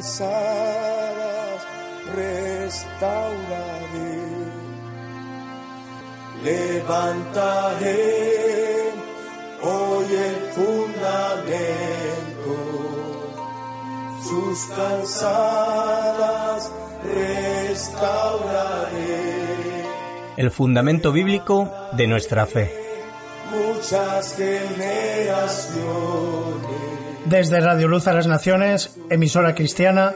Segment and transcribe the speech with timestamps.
[0.00, 1.60] Calzadas
[2.16, 4.16] restauraré.
[6.42, 7.98] Levantaré
[9.62, 12.56] hoy el fundamento,
[14.22, 16.72] sus calzadas
[17.04, 19.20] restauraré.
[20.38, 22.72] el fundamento bíblico de nuestra fe.
[23.50, 26.79] muchas generaciones.
[27.26, 30.14] Desde Radio Luz a las Naciones, emisora cristiana,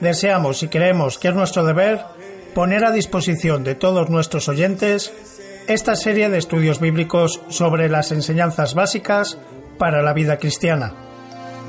[0.00, 2.00] deseamos y creemos que es nuestro deber
[2.54, 5.12] poner a disposición de todos nuestros oyentes
[5.68, 9.38] esta serie de estudios bíblicos sobre las enseñanzas básicas
[9.78, 10.94] para la vida cristiana.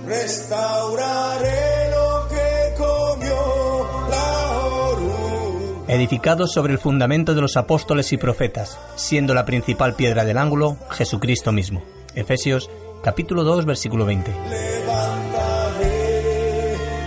[0.05, 5.93] Restauraré lo que comió la oruga.
[5.93, 10.77] Edificados sobre el fundamento de los apóstoles y profetas, siendo la principal piedra del ángulo
[10.89, 11.83] Jesucristo mismo.
[12.15, 12.69] Efesios
[13.03, 14.33] capítulo 2 versículo 20.
[14.49, 15.87] Levantaré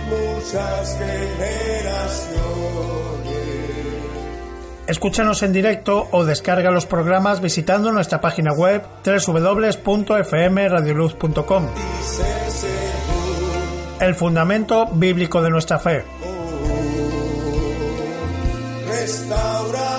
[0.07, 0.97] muchas.
[4.87, 11.67] Escúchanos en directo o descarga los programas visitando nuestra página web www.fmradioluz.com.
[13.99, 16.05] El fundamento bíblico de nuestra fe.
[18.87, 19.96] Que comió.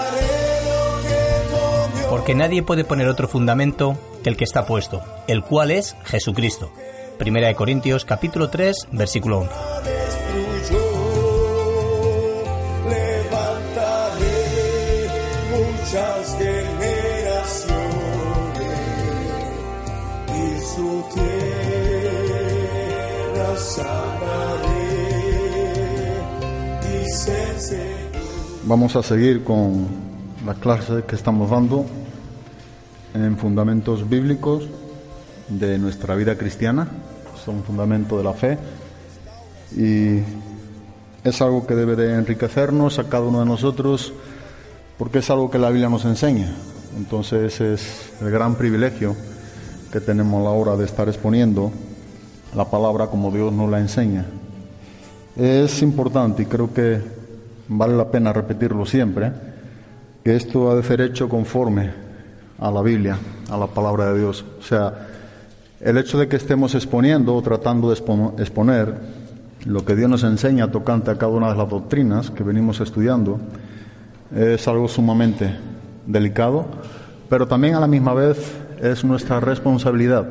[2.10, 6.72] Porque nadie puede poner otro fundamento que el que está puesto, el cual es Jesucristo.
[7.18, 9.52] Primera de Corintios capítulo 3 versículo 11.
[9.84, 10.78] destruyó.
[12.88, 14.38] Levantaré
[15.50, 17.68] muchas generaciones
[20.34, 22.36] y su tierra
[23.56, 24.78] sanaré.
[26.88, 28.08] Dice el Señor.
[28.64, 30.07] Vamos a seguir con
[30.48, 31.84] la clase que estamos dando
[33.12, 34.66] en fundamentos bíblicos
[35.50, 36.88] de nuestra vida cristiana.
[37.44, 38.58] Son fundamentos de la fe
[39.76, 40.20] y
[41.22, 44.14] es algo que debe de enriquecernos a cada uno de nosotros
[44.96, 46.50] porque es algo que la Biblia nos enseña.
[46.96, 49.14] Entonces es el gran privilegio
[49.92, 51.70] que tenemos a la hora de estar exponiendo
[52.56, 54.24] la palabra como Dios nos la enseña.
[55.36, 57.02] Es importante y creo que
[57.68, 59.30] vale la pena repetirlo siempre,
[60.28, 61.90] que esto ha de ser hecho conforme
[62.58, 63.16] a la Biblia,
[63.48, 64.44] a la palabra de Dios.
[64.60, 65.08] O sea,
[65.80, 68.92] el hecho de que estemos exponiendo o tratando de expo- exponer
[69.64, 73.40] lo que Dios nos enseña tocante a cada una de las doctrinas que venimos estudiando
[74.36, 75.56] es algo sumamente
[76.06, 76.66] delicado,
[77.30, 78.52] pero también a la misma vez
[78.82, 80.28] es nuestra responsabilidad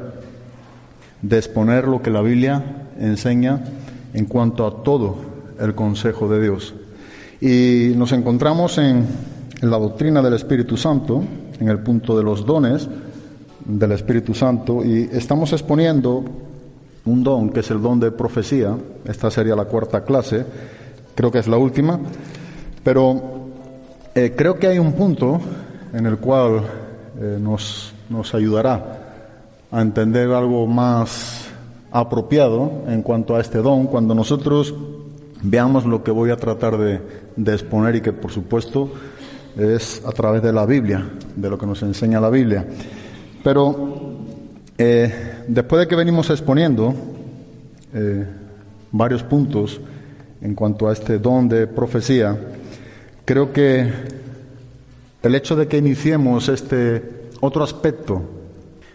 [1.24, 3.62] de exponer lo que la Biblia enseña
[4.14, 5.18] en cuanto a todo
[5.60, 6.76] el consejo de Dios.
[7.42, 11.24] Y nos encontramos en, en la doctrina del Espíritu Santo,
[11.60, 12.88] en el punto de los dones
[13.66, 16.24] del Espíritu Santo, y estamos exponiendo
[17.06, 18.76] un don que es el don de profecía.
[19.06, 20.46] Esta sería la cuarta clase,
[21.16, 22.00] creo que es la última,
[22.84, 23.22] pero
[24.14, 25.40] eh, creo que hay un punto
[25.94, 26.62] en el cual
[27.20, 29.00] eh, nos, nos ayudará
[29.72, 31.48] a entender algo más
[31.92, 34.74] apropiado en cuanto a este don cuando nosotros
[35.42, 37.02] veamos lo que voy a tratar de,
[37.36, 38.92] de exponer y que por supuesto
[39.58, 42.66] es a través de la Biblia, de lo que nos enseña la Biblia.
[43.44, 44.26] Pero
[44.78, 46.94] eh, después de que venimos exponiendo
[47.94, 48.26] eh,
[48.92, 49.80] varios puntos
[50.42, 52.38] en cuanto a este don de profecía,
[53.26, 53.92] creo que
[55.24, 58.22] el hecho de que iniciemos este otro aspecto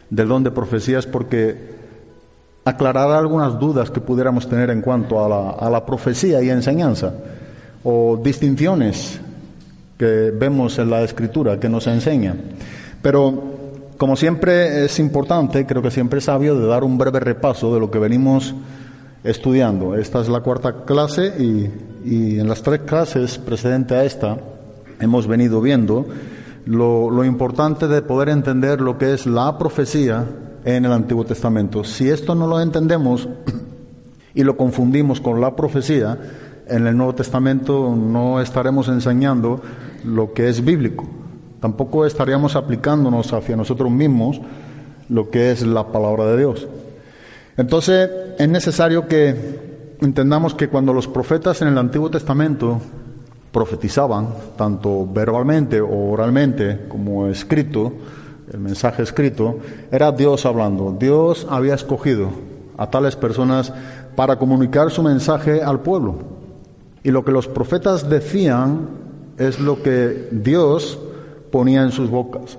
[0.09, 1.73] del don de profecía es porque
[2.65, 7.13] aclarará algunas dudas que pudiéramos tener en cuanto a la, a la profecía y enseñanza,
[7.83, 9.21] o distinciones
[10.03, 12.35] que vemos en la escritura que nos enseña.
[13.01, 13.41] Pero,
[13.97, 17.79] como siempre es importante, creo que siempre es sabio, de dar un breve repaso de
[17.79, 18.53] lo que venimos
[19.23, 19.95] estudiando.
[19.95, 21.71] Esta es la cuarta clase y,
[22.05, 24.39] y en las tres clases precedentes a esta
[24.99, 26.05] hemos venido viendo
[26.67, 30.27] lo, lo importante de poder entender lo que es la profecía
[30.65, 31.85] en el Antiguo Testamento.
[31.85, 33.29] Si esto no lo entendemos
[34.35, 36.19] y lo confundimos con la profecía,
[36.67, 39.61] en el Nuevo Testamento no estaremos enseñando
[40.05, 41.07] lo que es bíblico.
[41.61, 44.41] Tampoco estaríamos aplicándonos hacia nosotros mismos
[45.09, 46.67] lo que es la palabra de Dios.
[47.57, 52.81] Entonces es necesario que entendamos que cuando los profetas en el Antiguo Testamento
[53.53, 57.93] profetizaban, tanto verbalmente o oralmente como escrito,
[58.53, 59.59] el mensaje escrito,
[59.91, 60.97] era Dios hablando.
[60.99, 62.31] Dios había escogido
[62.77, 63.73] a tales personas
[64.17, 66.17] para comunicar su mensaje al pueblo.
[67.05, 69.02] Y lo que los profetas decían
[69.49, 70.99] es lo que Dios
[71.51, 72.59] ponía en sus bocas.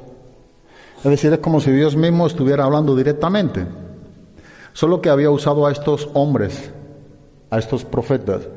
[0.98, 3.66] Es decir, es como si Dios mismo estuviera hablando directamente.
[4.74, 6.72] Solo que había usado a estos hombres,
[7.50, 8.48] a estos profetas.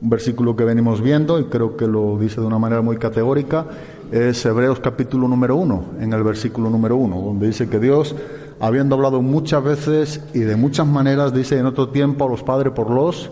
[0.00, 3.66] Un versículo que venimos viendo, y creo que lo dice de una manera muy categórica,
[4.12, 8.14] es Hebreos capítulo número uno, en el versículo número uno, donde dice que Dios,
[8.60, 12.72] habiendo hablado muchas veces y de muchas maneras, dice en otro tiempo a los padres
[12.72, 13.30] por los,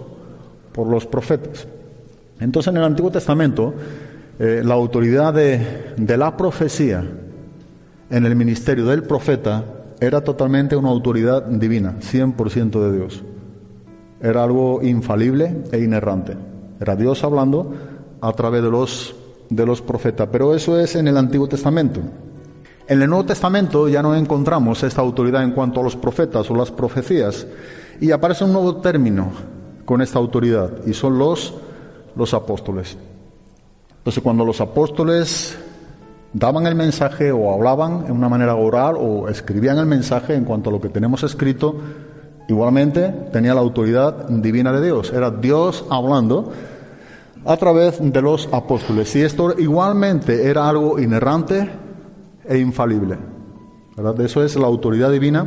[0.73, 1.69] por los profetas.
[2.41, 3.75] Entonces en el Antiguo Testamento,
[4.39, 7.05] eh, la autoridad de, la profecía
[8.11, 9.65] en el ministerio del profeta
[10.01, 13.23] era totalmente una autoridad divina, 100% de Dios.
[14.21, 16.37] Era algo infalible e inerrante.
[16.81, 17.73] Era Dios hablando
[18.21, 19.15] a través de los,
[19.51, 20.29] de los profetas.
[20.33, 22.01] Pero eso es en el Antiguo Testamento.
[22.89, 26.57] En el Nuevo Testamento ya no encontramos esta autoridad en cuanto a los profetas o
[26.57, 27.47] las profecías.
[28.01, 29.31] Y aparece un nuevo término
[29.85, 31.55] con esta autoridad y son los,
[32.17, 32.97] los apóstoles.
[34.05, 35.57] Entonces cuando los apóstoles
[36.35, 40.69] daban el mensaje o hablaban en una manera oral o escribían el mensaje en cuanto
[40.69, 41.77] a lo que tenemos escrito,
[42.47, 45.11] igualmente tenía la autoridad divina de Dios.
[45.11, 46.53] Era Dios hablando
[47.47, 49.17] a través de los apóstoles.
[49.17, 51.67] Y esto igualmente era algo inerrante
[52.47, 53.17] e infalible.
[53.97, 54.21] ¿verdad?
[54.21, 55.47] Eso es la autoridad divina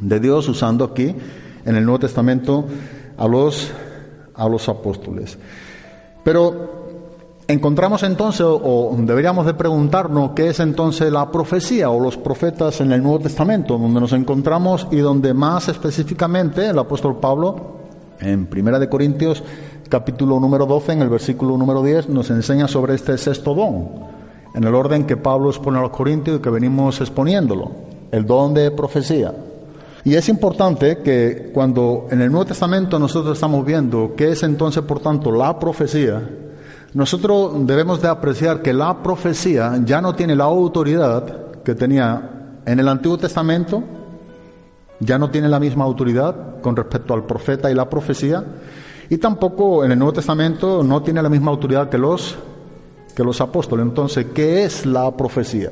[0.00, 1.14] de Dios usando aquí
[1.66, 2.64] en el Nuevo Testamento
[3.18, 3.70] a los,
[4.34, 5.36] a los apóstoles.
[6.24, 6.81] Pero
[7.48, 12.92] Encontramos entonces, o deberíamos de preguntarnos, qué es entonces la profecía o los profetas en
[12.92, 17.82] el Nuevo Testamento, donde nos encontramos y donde más específicamente el apóstol Pablo,
[18.20, 19.42] en Primera de Corintios,
[19.88, 23.88] capítulo número 12, en el versículo número 10, nos enseña sobre este sexto don,
[24.54, 27.72] en el orden que Pablo expone a los Corintios y que venimos exponiéndolo,
[28.12, 29.34] el don de profecía.
[30.04, 34.82] Y es importante que cuando en el Nuevo Testamento nosotros estamos viendo qué es entonces,
[34.84, 36.22] por tanto, la profecía,
[36.94, 42.80] nosotros debemos de apreciar que la profecía ya no tiene la autoridad que tenía en
[42.80, 43.82] el Antiguo Testamento,
[45.00, 48.44] ya no tiene la misma autoridad con respecto al profeta y la profecía,
[49.08, 52.36] y tampoco en el Nuevo Testamento no tiene la misma autoridad que los
[53.14, 53.84] que los apóstoles.
[53.84, 55.70] Entonces, ¿qué es la profecía?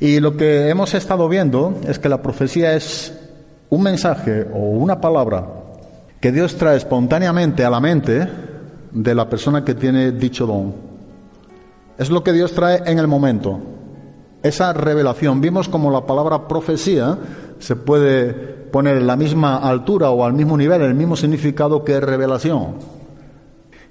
[0.00, 3.18] Y lo que hemos estado viendo es que la profecía es
[3.70, 5.46] un mensaje o una palabra
[6.20, 8.28] que Dios trae espontáneamente a la mente
[8.92, 10.74] de la persona que tiene dicho don.
[11.98, 13.58] Es lo que Dios trae en el momento.
[14.42, 15.40] Esa revelación.
[15.40, 17.16] Vimos como la palabra profecía
[17.58, 22.00] se puede poner en la misma altura o al mismo nivel, el mismo significado que
[22.00, 22.74] revelación.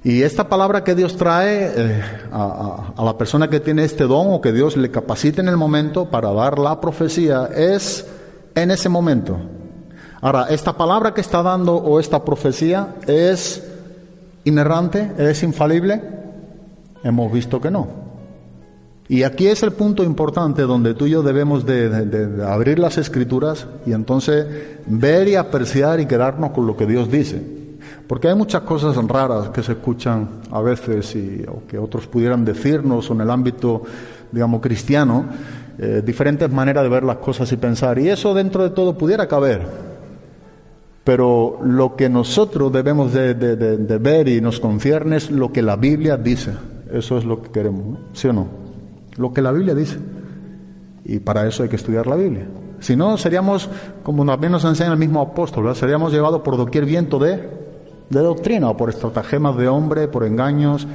[0.03, 4.28] Y esta palabra que Dios trae eh, a, a, la persona que tiene este don
[4.31, 8.07] o que Dios le capacite en el momento para dar la profecía es
[8.56, 9.37] en ese momento.
[10.19, 13.70] Ahora, esta palabra que está dando o esta profecía es
[14.44, 15.12] inerrante?
[15.18, 16.02] ¿Es infalible?
[17.04, 18.12] Hemos visto que no.
[19.12, 23.68] Y aquí es el punto importante donde tú y yo debemos de, abrir las escrituras
[23.86, 24.45] y entonces
[24.86, 27.42] ver y apreciar y quedarnos con lo que Dios dice.
[28.07, 32.45] Porque hay muchas cosas raras que se escuchan a veces y o que otros pudieran
[32.45, 33.81] decirnos en el ámbito,
[34.31, 35.26] digamos, cristiano,
[35.78, 38.00] eh, diferentes maneras de ver las cosas y pensar.
[38.00, 39.91] Y eso dentro de todo pudiera caber.
[41.04, 45.62] Pero lo que nosotros debemos de, de, de, ver y nos concierne es lo que
[45.62, 46.52] la Biblia dice.
[46.92, 47.98] Eso es lo que queremos, ¿no?
[48.14, 48.48] ¿sí o no?
[49.18, 49.98] Lo que la Biblia dice.
[51.06, 52.46] Y para eso hay que estudiar la Biblia.
[52.80, 53.70] Si no, seríamos,
[54.04, 57.50] como también nos enseña el mismo apóstol, seríamos llevados por doquier viento de,
[58.10, 60.88] de doctrina o por estratagemas de hombre, por engaños.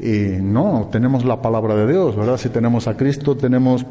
[0.00, 2.36] Y no, tenemos la palabra de Dios, ¿verdad?
[2.36, 3.86] Si tenemos a Cristo, tenemos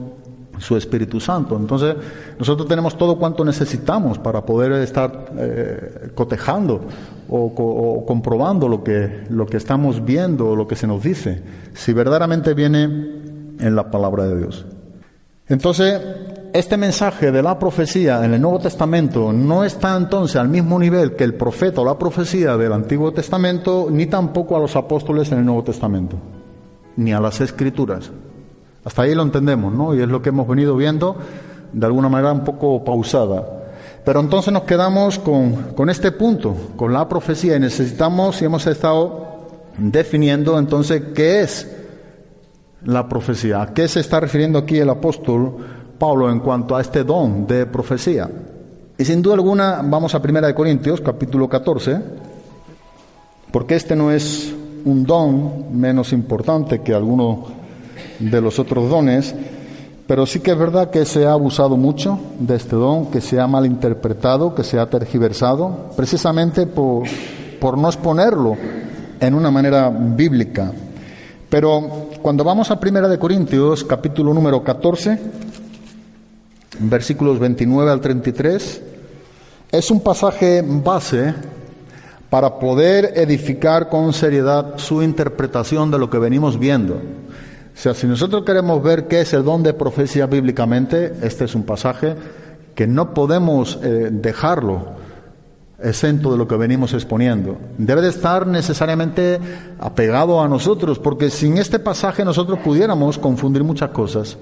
[0.60, 1.58] su Espíritu Santo.
[1.58, 1.96] Entonces,
[2.38, 6.82] nosotros tenemos todo cuanto necesitamos para poder estar eh, cotejando
[7.30, 11.42] o, o, comprobando lo que, lo que estamos viendo o lo que se nos dice,
[11.74, 12.84] si verdaderamente viene
[13.60, 14.66] en la palabra de Dios.
[15.48, 16.00] Entonces,
[16.54, 21.16] este mensaje de la profecía en el Nuevo Testamento no está entonces al mismo nivel
[21.16, 25.40] que el profeta o la profecía del Antiguo Testamento, ni tampoco a los apóstoles en
[25.40, 26.18] el Nuevo Testamento,
[26.96, 28.12] ni a las escrituras.
[28.86, 29.96] Hasta ahí lo entendemos, ¿no?
[29.96, 31.16] Y es lo que hemos venido viendo
[31.72, 33.44] de alguna manera un poco pausada.
[34.06, 38.68] Pero entonces nos quedamos con, con este punto, con la profecía, y necesitamos, y hemos
[38.68, 39.48] estado
[39.78, 41.68] definiendo entonces qué es
[42.84, 45.56] la profecía, a qué se está refiriendo aquí el apóstol
[45.98, 48.30] Pablo en cuanto a este don de profecía.
[48.98, 52.02] Y sin duda alguna vamos a Primera de Corintios, capítulo 14,
[53.52, 54.54] porque este no es
[54.86, 57.63] un don menos importante que alguno
[58.20, 59.36] de los otros dones,
[60.08, 63.40] pero sí que es verdad que se ha abusado mucho de este don, que se
[63.40, 67.04] ha malinterpretado, que se ha tergiversado, precisamente por,
[67.60, 68.58] por no exponerlo
[69.20, 70.72] en una manera bíblica.
[71.50, 75.20] Pero cuando vamos a Primera de Corintios, capítulo número 14,
[76.80, 78.82] versículos 29 al 33,
[79.72, 81.34] es un pasaje base
[82.30, 87.00] para poder edificar con seriedad su interpretación de lo que venimos viendo.
[87.74, 91.56] O sea, si nosotros queremos ver qué es el don de profecía bíblicamente, este es
[91.56, 92.16] un pasaje
[92.76, 95.04] que no podemos eh, dejarlo
[95.82, 97.58] exento de lo que venimos exponiendo.
[97.78, 99.40] Debe de estar necesariamente
[99.80, 104.38] apegado a nosotros, porque sin este pasaje nosotros pudiéramos confundir muchas cosas.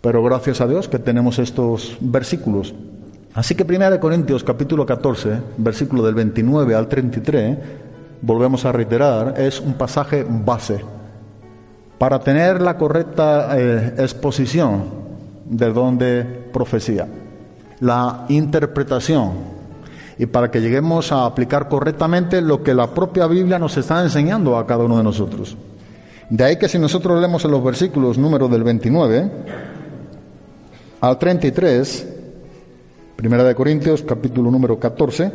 [0.00, 2.74] Pero gracias a Dios que tenemos estos versículos.
[3.34, 7.58] Así que 1 Corintios capítulo 14, versículo del 29 al 33,
[8.20, 10.95] volvemos a reiterar, es un pasaje base
[11.98, 14.84] para tener la correcta eh, exposición
[15.44, 17.06] del don de profecía,
[17.80, 19.56] la interpretación
[20.18, 24.56] y para que lleguemos a aplicar correctamente lo que la propia Biblia nos está enseñando
[24.56, 25.56] a cada uno de nosotros.
[26.28, 29.30] De ahí que si nosotros leemos en los versículos número del 29
[31.00, 32.14] al 33,
[33.14, 35.32] Primera de Corintios, capítulo número 14,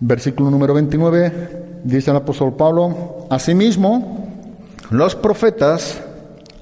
[0.00, 4.27] versículo número 29, dice el apóstol Pablo, asimismo,
[4.90, 6.00] los profetas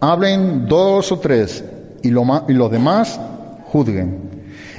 [0.01, 1.65] hablen dos o tres
[2.03, 3.21] y, lo los demás
[3.67, 4.27] juzguen.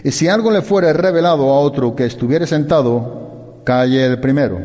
[0.03, 4.59] Y si algo le fuere revelado a otro que estuviere sentado, calle el primero.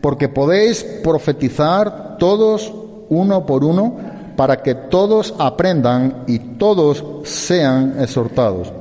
[0.00, 2.72] Porque podéis profetizar todos
[3.08, 3.96] uno por uno
[4.36, 8.72] para que todos aprendan y todos sean exhortados.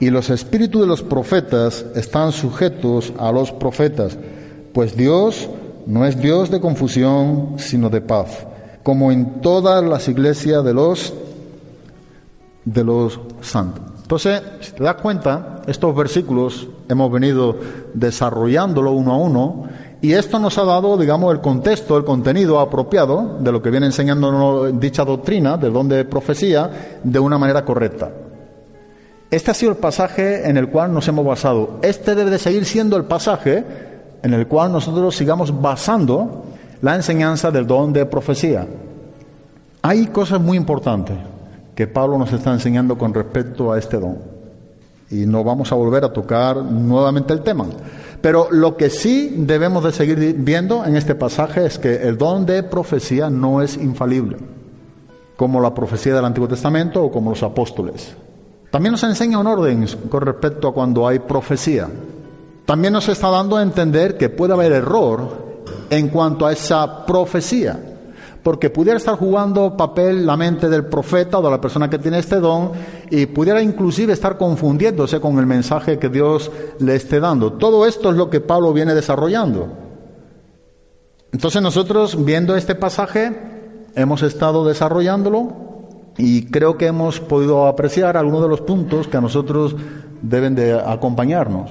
[0.00, 4.16] Y los espíritus de los profetas están sujetos a los profetas,
[4.72, 5.48] pues Dios
[5.86, 8.46] no es Dios de confusión, sino de paz,
[8.90, 11.14] como en todas las iglesias de los
[12.64, 13.84] de los santos.
[14.02, 17.54] Entonces, si te das cuenta, estos versículos hemos venido
[17.94, 19.68] desarrollándolo uno a uno
[20.02, 23.86] y esto nos ha dado, digamos, el contexto, el contenido apropiado de lo que viene
[23.86, 28.10] enseñando dicha doctrina, de don de profecía, de una manera correcta.
[29.30, 31.78] Este ha sido el pasaje en el cual nos hemos basado.
[31.82, 33.64] Este debe de seguir siendo el pasaje
[34.20, 36.42] en el cual nosotros sigamos basando
[36.82, 38.66] la enseñanza del don de profecía.
[39.82, 41.16] Hay cosas muy importantes
[41.74, 44.18] que Pablo nos está enseñando con respecto a este don.
[45.10, 47.66] Y no vamos a volver a tocar nuevamente el tema.
[48.20, 52.44] Pero lo que sí debemos de seguir viendo en este pasaje es que el don
[52.44, 54.36] de profecía no es infalible,
[55.36, 58.14] como la profecía del Antiguo Testamento o como los apóstoles.
[58.70, 61.88] También nos enseña un orden con respecto a cuando hay profecía.
[62.66, 65.49] También nos está dando a entender que puede haber error
[65.88, 67.78] en cuanto a esa profecía
[68.42, 72.18] porque pudiera estar jugando papel la mente del profeta o de la persona que tiene
[72.18, 72.72] este don
[73.10, 77.54] y pudiera inclusive estar confundiéndose con el mensaje que Dios le esté dando.
[77.54, 79.68] Todo esto es lo que Pablo viene desarrollando.
[81.32, 83.32] Entonces nosotros viendo este pasaje
[83.94, 85.52] hemos estado desarrollándolo
[86.16, 89.76] y creo que hemos podido apreciar algunos de los puntos que a nosotros
[90.22, 91.70] deben de acompañarnos.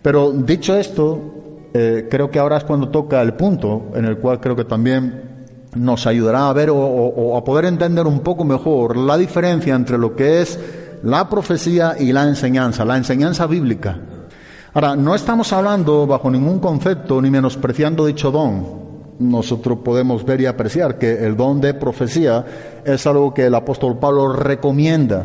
[0.00, 1.41] Pero dicho esto,
[1.74, 5.32] eh, creo que ahora es cuando toca el punto en el cual creo que también
[5.74, 10.14] nos ayudará a ver o, a poder entender un poco mejor la diferencia entre lo
[10.14, 10.58] que es
[11.02, 13.98] la profecía y la enseñanza, la enseñanza bíblica.
[14.74, 18.82] Ahora, no estamos hablando bajo ningún concepto ni menospreciando dicho don.
[19.18, 22.44] Nosotros podemos ver y apreciar que el don de profecía
[22.84, 25.24] es algo que el apóstol Pablo recomienda,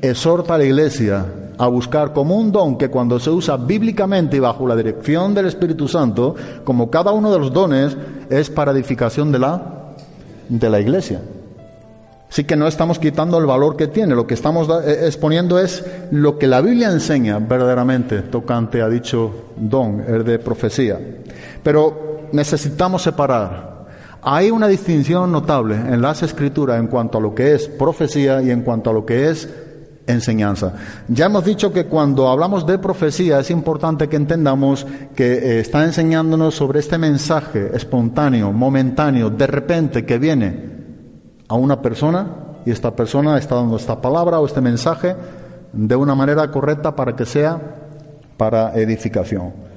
[0.00, 1.24] exhorta a la iglesia
[1.60, 5.44] a buscar como un don que cuando se usa bíblicamente y bajo la dirección del
[5.44, 7.94] Espíritu Santo, como cada uno de los dones,
[8.30, 9.80] es para edificación de la
[10.48, 11.20] de la iglesia.
[12.30, 15.84] Así que no estamos quitando el valor que tiene, lo que estamos eh, exponiendo es
[16.10, 20.98] lo que la Biblia enseña verdaderamente tocante a dicho don, el de profecía.
[21.62, 23.86] Pero necesitamos separar.
[24.22, 28.50] Hay una distinción notable en las escrituras en cuanto a lo que es profecía y
[28.50, 29.48] en cuanto a lo que es
[30.12, 30.72] enseñanza.
[31.08, 35.84] Ya hemos dicho que cuando hablamos de profecía es importante que entendamos que eh, está
[35.84, 40.70] enseñándonos sobre este mensaje espontáneo, momentáneo, de repente que viene
[41.48, 42.26] a una persona
[42.64, 45.16] y esta persona está dando esta palabra o este mensaje
[45.72, 47.60] de una manera correcta para que sea
[48.36, 49.69] para edificación.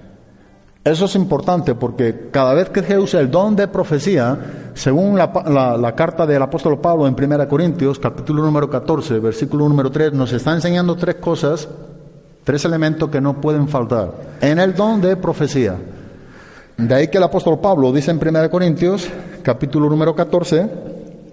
[0.83, 4.37] Eso es importante porque cada vez que usa el don de profecía,
[4.73, 10.11] según la, carta del apóstol Pablo en 1 Corintios, capítulo número 14, versículo número 3,
[10.11, 11.69] nos está enseñando tres cosas,
[12.43, 14.11] tres elementos que no pueden faltar
[14.41, 15.77] en el don de profecía.
[16.75, 19.07] De ahí que el apóstol Pablo dice en 1 Corintios,
[19.41, 20.69] capítulo número 14,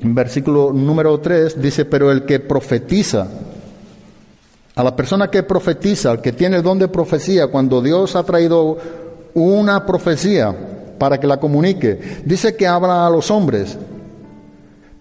[0.02, 3.26] versículo número 3, dice, pero el que profetiza,
[4.76, 8.22] a la persona que profetiza, al que tiene el don de profecía, cuando Dios ha
[8.22, 8.78] traído
[9.34, 10.54] una profecía
[10.98, 12.22] para que la comunique.
[12.24, 13.78] Dice que habla a los hombres,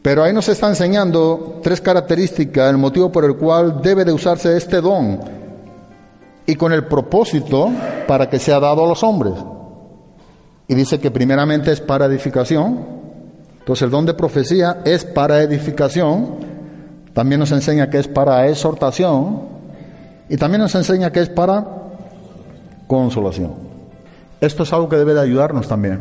[0.01, 4.55] pero ahí nos está enseñando tres características, el motivo por el cual debe de usarse
[4.55, 5.19] este don
[6.45, 7.69] y con el propósito
[8.07, 9.33] para que sea dado a los hombres.
[10.67, 12.79] Y dice que primeramente es para edificación.
[13.59, 16.38] Entonces el don de profecía es para edificación.
[17.13, 19.41] También nos enseña que es para exhortación.
[20.29, 21.67] Y también nos enseña que es para
[22.88, 23.69] consolación.
[24.41, 26.00] Esto es algo que debe de ayudarnos también.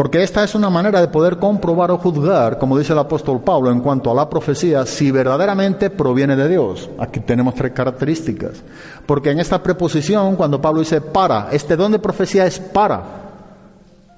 [0.00, 3.70] Porque esta es una manera de poder comprobar o juzgar, como dice el apóstol Pablo,
[3.70, 6.88] en cuanto a la profecía, si verdaderamente proviene de Dios.
[6.98, 8.62] Aquí tenemos tres características.
[9.04, 13.20] Porque en esta preposición, cuando Pablo dice para, este don de profecía es para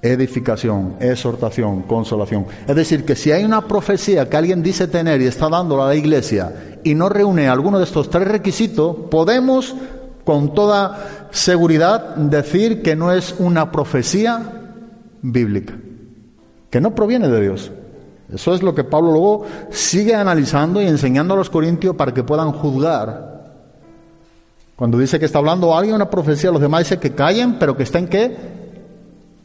[0.02, 2.46] edificación, exhortación, consolación.
[2.66, 5.88] Es decir, que si hay una profecía que alguien dice tener y está dándola a
[5.88, 9.74] la iglesia y no reúne alguno de estos tres requisitos, podemos
[10.24, 14.42] con toda seguridad decir que no es una profecía
[15.20, 15.74] bíblica,
[16.70, 17.72] que no proviene de Dios.
[18.32, 22.22] Eso es lo que Pablo luego sigue analizando y enseñando a los corintios para que
[22.22, 23.32] puedan juzgar.
[24.76, 27.82] Cuando dice que está hablando alguien una profecía, los demás dice que callen, pero que
[27.82, 28.36] estén qué?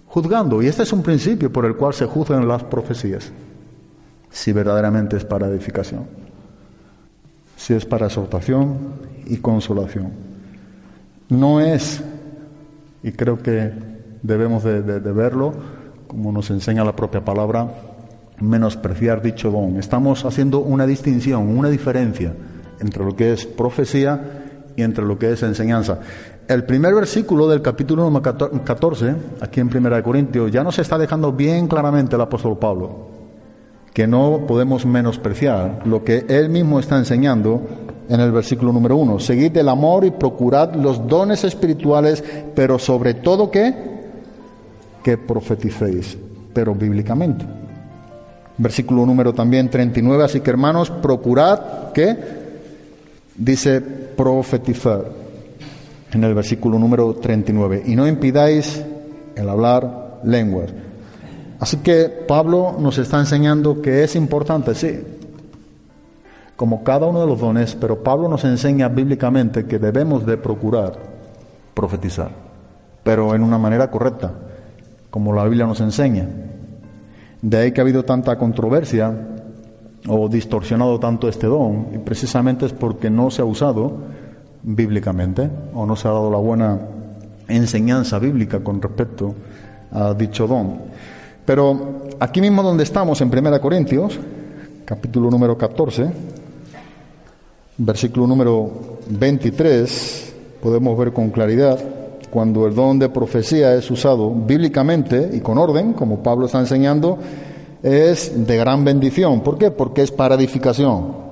[0.08, 0.62] Juzgando.
[0.62, 3.32] Y este es un principio por el cual se juzgan las profecías.
[4.30, 6.08] Si verdaderamente es para edificación.
[7.58, 8.78] Si es para exhortación
[9.26, 10.27] y consolación
[11.30, 12.04] no es,
[13.04, 13.72] y creo que
[14.24, 15.54] debemos de, verlo,
[16.08, 17.68] como nos enseña la propia palabra,
[18.40, 19.78] menospreciar dicho don.
[19.78, 22.34] Estamos haciendo una distinción, una diferencia
[22.80, 24.44] entre lo que es profecía
[24.76, 26.00] y entre lo que es enseñanza.
[26.48, 31.34] El primer versículo del capítulo 14, aquí en Primera de Corintios, ya nos está dejando
[31.34, 33.18] bien claramente el apóstol Pablo
[33.98, 37.68] que no podemos menospreciar lo que él mismo está enseñando
[38.10, 39.20] en el versículo número uno.
[39.20, 42.24] Seguid el amor y procurad los dones espirituales,
[42.56, 43.74] pero sobre todo que,
[45.04, 46.18] que profeticéis,
[46.54, 47.46] pero bíblicamente.
[48.58, 52.18] Versículo número también 39, así que hermanos, procurad que,
[53.36, 55.06] dice profetizar,
[56.12, 58.82] en el versículo número 39, y no impidáis
[59.36, 60.72] el hablar lenguas.
[61.60, 65.00] Así que Pablo nos está enseñando que es importante, sí,
[66.58, 70.94] como cada uno de los dones, pero Pablo nos enseña bíblicamente que debemos de procurar
[71.76, 72.32] profetizar,
[73.04, 74.34] pero en una manera correcta,
[75.12, 76.28] como la Biblia nos enseña.
[77.42, 79.14] De ahí que ha habido tanta controversia
[80.08, 83.94] o distorsionado tanto este don, y precisamente es porque no se ha usado
[84.64, 86.80] bíblicamente o no se ha dado la buena
[87.48, 89.36] enseñanza bíblica con respecto
[89.92, 90.80] a dicho don.
[91.46, 94.20] Pero aquí mismo donde estamos en 1 Corintios,
[94.86, 96.12] capítulo número 14,
[97.78, 98.72] versículo número
[99.10, 101.80] 23, podemos ver con claridad
[102.30, 107.18] cuando el don de profecía es usado bíblicamente y con orden, como Pablo está enseñando,
[107.82, 109.42] es de gran bendición.
[109.42, 109.72] ¿Por qué?
[109.72, 111.28] Porque es para edificación.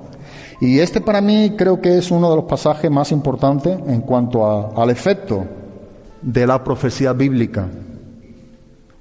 [0.60, 4.74] Y este para mí creo que es uno de los pasajes más importantes en cuanto
[4.74, 5.44] al efecto
[6.22, 7.66] de la profecía bíblica.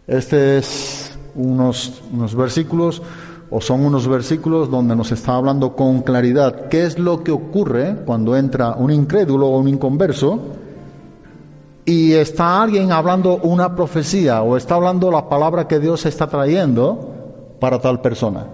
[0.05, 3.01] Este es unos, unos versículos
[3.49, 7.95] o son unos versículos donde nos está hablando con claridad qué es lo que ocurre
[8.05, 10.39] cuando entra un incrédulo o un inconverso
[11.85, 17.55] y está alguien hablando una profecía o está hablando la palabra que Dios está trayendo
[17.59, 18.47] para tal persona.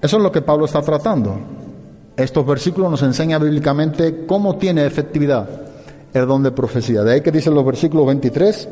[0.00, 1.36] Eso es lo que Pablo está tratando.
[2.16, 5.48] Estos versículos nos enseñan bíblicamente cómo tiene efectividad
[6.12, 7.02] el don de profecía.
[7.02, 8.68] De ahí que dicen los versículos 23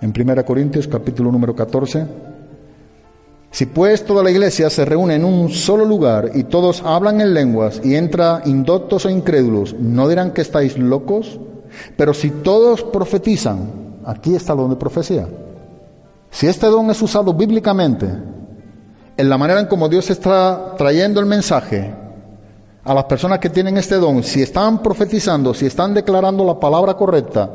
[0.00, 2.33] en 1 Corintios capítulo número 14
[3.54, 7.34] si pues toda la iglesia se reúne en un solo lugar y todos hablan en
[7.34, 11.38] lenguas y entra indoctos o incrédulos, ¿no dirán que estáis locos?
[11.96, 15.28] Pero si todos profetizan, aquí está donde profecía.
[16.32, 18.08] Si este don es usado bíblicamente,
[19.16, 21.94] en la manera en como Dios está trayendo el mensaje
[22.82, 26.94] a las personas que tienen este don, si están profetizando, si están declarando la palabra
[26.94, 27.48] correcta,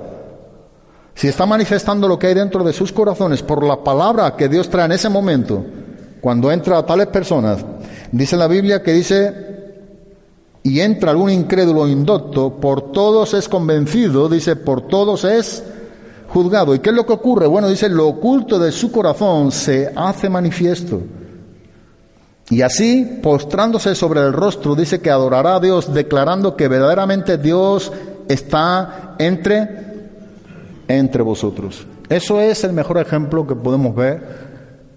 [1.14, 4.70] si están manifestando lo que hay dentro de sus corazones por la palabra que Dios
[4.70, 5.66] trae en ese momento,
[6.22, 7.64] cuando entra a tales personas,
[8.12, 9.50] dice la Biblia que dice,
[10.64, 15.64] y entra algún incrédulo indocto, por todos es convencido, dice, por todos es
[16.28, 16.76] juzgado.
[16.76, 17.48] ¿Y qué es lo que ocurre?
[17.48, 21.02] Bueno, dice, lo oculto de su corazón se hace manifiesto.
[22.50, 27.92] Y así, postrándose sobre el rostro, dice que adorará a Dios, declarando que verdaderamente Dios
[28.28, 29.70] está entre,
[30.88, 31.86] entre vosotros.
[32.10, 34.49] Eso es el mejor ejemplo que podemos ver,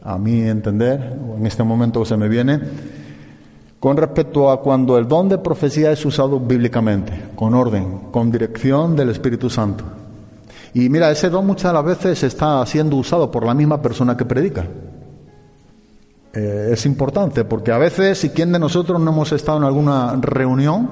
[0.04, 2.60] a mi entender, en este momento se me viene,
[3.78, 8.94] con respecto a cuando el don de profecía es usado bíblicamente, con orden, con dirección
[8.94, 9.84] del Espíritu Santo.
[10.74, 14.24] Y mira, ese don muchas las veces está siendo usado por la misma persona que
[14.24, 14.64] predica.
[16.32, 20.16] Eh, es importante porque a veces, si quién de nosotros no hemos estado en alguna
[20.16, 20.88] reunión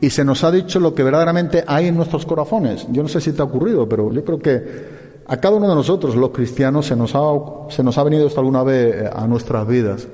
[0.00, 2.86] y se nos ha dicho lo que verdaderamente hay en nuestros corazones.
[2.90, 5.74] Yo no sé si te ha ocurrido, pero yo creo que a cada uno de
[5.74, 10.06] nosotros, los cristianos, se nos ha, venido esto alguna vez eh, a nuestras vidas.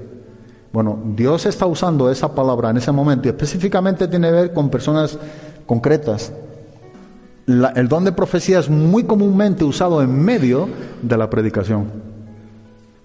[0.73, 4.71] Bueno, Dios está usando esa palabra en ese momento y específicamente tiene que ver con
[4.71, 5.19] personas
[5.67, 6.33] concretas.
[7.47, 10.69] El don de profecía es muy comúnmente usado en medio
[11.03, 11.91] de la predicación.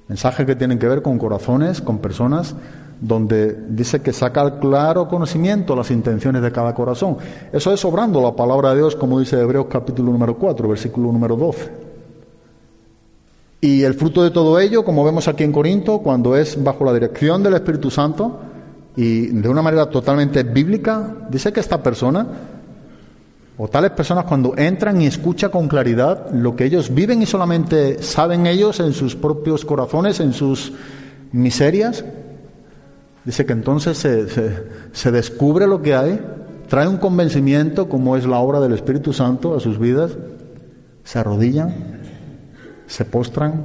[0.08, 2.56] Mensajes que tienen que ver con corazones, con personas,
[3.02, 7.18] donde dice que saca al claro conocimiento las intenciones de cada corazón.
[7.52, 11.36] Eso es obrando la palabra de Dios, como dice Hebreos capítulo número 4, versículo número
[11.36, 11.85] 12.
[13.66, 16.94] Y el fruto de todo ello, como vemos aquí en Corinto, cuando es bajo la
[16.94, 18.40] dirección del Espíritu Santo
[18.96, 22.28] y de una manera totalmente bíblica, dice que esta persona
[23.58, 28.04] o tales personas cuando entran y escuchan con claridad lo que ellos viven y solamente
[28.04, 30.74] saben ellos en sus propios corazones, en sus
[31.32, 32.06] miserias,
[33.24, 34.28] dice que entonces se,
[34.92, 36.20] se- descubre lo que hay,
[36.68, 40.12] trae un convencimiento como es la obra del Espíritu Santo a sus vidas,
[41.04, 41.74] se arrodillan,
[42.88, 43.64] se postran,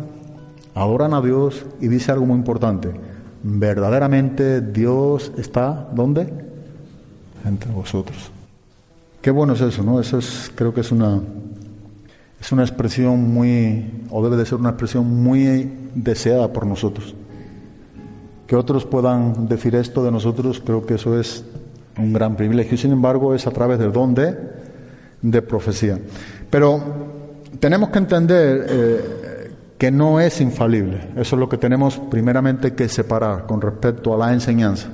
[0.74, 2.90] adoran a Dios y dice algo muy importante,
[3.42, 6.32] verdaderamente Dios está ¿dónde?
[7.44, 8.30] Entre vosotros.
[9.20, 10.00] Qué bueno es eso, ¿no?
[10.00, 11.20] Eso es, creo que es una,
[12.40, 17.14] es una expresión muy, o debe de ser una expresión muy deseada por nosotros.
[18.46, 21.44] Que otros puedan decir esto de nosotros, creo que eso es
[21.98, 22.78] un gran privilegio.
[22.78, 24.36] Sin embargo, es a través del don de,
[25.20, 25.98] de profecía.
[26.48, 27.19] Pero
[27.60, 31.10] tenemos que entender eh, que no es infalible.
[31.16, 34.88] Eso es lo que tenemos primeramente que separar con respecto a la enseñanza.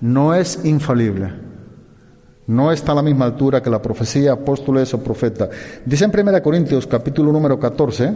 [0.00, 1.32] No es infalible.
[2.46, 5.48] No está a la misma altura que la profecía, apóstoles o profeta.
[5.84, 8.12] Dice en 1 Corintios capítulo número 14,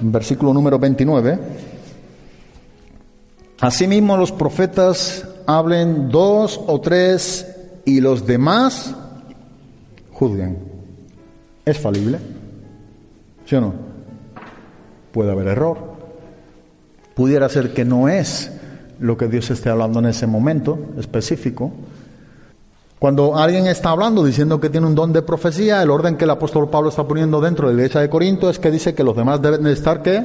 [0.00, 1.38] versículo número 29,
[3.60, 7.46] Asimismo los profetas hablen dos o tres
[7.84, 8.94] y los demás
[10.12, 10.58] juzguen.
[11.64, 12.18] ¿Es falible?
[13.44, 13.74] ¿Sí o no?
[15.12, 15.78] Puede haber error.
[17.14, 18.50] Pudiera ser que no es
[18.98, 21.72] lo que Dios esté hablando en ese momento específico.
[22.98, 26.30] Cuando alguien está hablando diciendo que tiene un don de profecía, el orden que el
[26.30, 29.16] apóstol Pablo está poniendo dentro de la iglesia de Corinto es que dice que los
[29.16, 30.24] demás deben de estar ¿qué?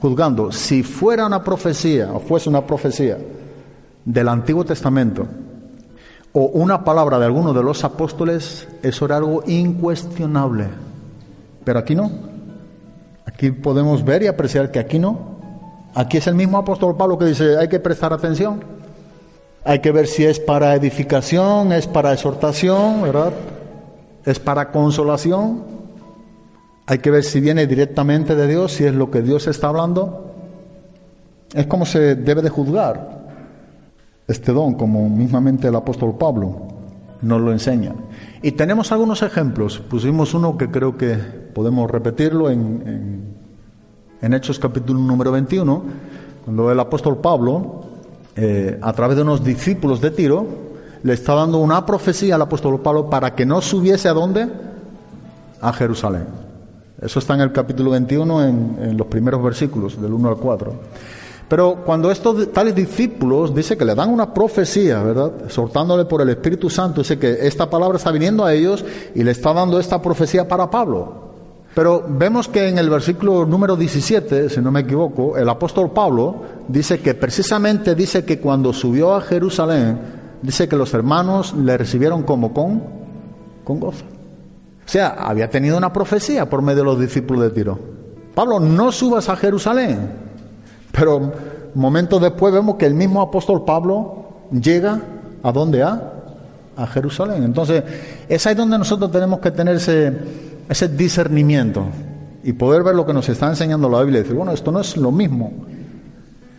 [0.00, 0.50] juzgando.
[0.50, 3.18] Si fuera una profecía o fuese una profecía
[4.04, 5.26] del Antiguo Testamento
[6.32, 10.66] o una palabra de alguno de los apóstoles, eso era algo incuestionable.
[11.64, 12.27] Pero aquí no.
[13.38, 15.16] Aquí podemos ver y apreciar que aquí no.
[15.94, 18.64] Aquí es el mismo apóstol Pablo que dice, hay que prestar atención.
[19.64, 23.32] Hay que ver si es para edificación, es para exhortación, ¿verdad?
[24.24, 25.62] Es para consolación.
[26.86, 30.34] Hay que ver si viene directamente de Dios, si es lo que Dios está hablando.
[31.54, 33.20] Es como se debe de juzgar
[34.26, 36.78] este don, como mismamente el apóstol Pablo
[37.22, 37.94] nos lo enseña.
[38.42, 39.78] Y tenemos algunos ejemplos.
[39.78, 41.16] Pusimos uno que creo que
[41.54, 43.27] podemos repetirlo en, en,
[44.20, 45.82] en Hechos capítulo número 21,
[46.44, 47.84] cuando el apóstol Pablo
[48.40, 50.46] eh, a través de unos discípulos de Tiro,
[51.02, 54.48] le está dando una profecía al apóstol Pablo para que no subiese a dónde?
[55.60, 56.26] A Jerusalén.
[57.00, 60.72] Eso está en el capítulo 21, en, los primeros versículos, del 1 al 4.
[61.48, 65.32] Pero cuando estos tales discípulos dice que le dan una profecía, ¿verdad?
[65.44, 68.84] Exhortándole por el Espíritu Santo, dice que esta palabra está viniendo a ellos
[69.16, 71.27] y le está dando esta profecía para Pablo.
[71.78, 76.42] Pero vemos que en el versículo número 17, si no me equivoco, el apóstol Pablo
[76.66, 79.96] dice que precisamente dice que cuando subió a Jerusalén,
[80.42, 82.82] dice que los hermanos le recibieron como con,
[83.62, 84.04] con gozo.
[84.04, 87.78] O sea, había tenido una profecía por medio de los discípulos de Tiro.
[88.34, 90.00] Pablo, no subas a Jerusalén.
[90.90, 91.32] Pero
[91.76, 95.00] momentos después vemos que el mismo apóstol Pablo llega
[95.44, 95.84] a dónde?
[95.84, 96.12] A,
[96.76, 97.44] a Jerusalén.
[97.44, 97.84] Entonces,
[98.28, 99.78] es ahí donde nosotros tenemos que tener
[100.68, 101.84] ese, discernimiento
[102.42, 104.80] y poder ver lo que nos está enseñando la Biblia y decir, bueno, esto no
[104.80, 105.52] es lo mismo.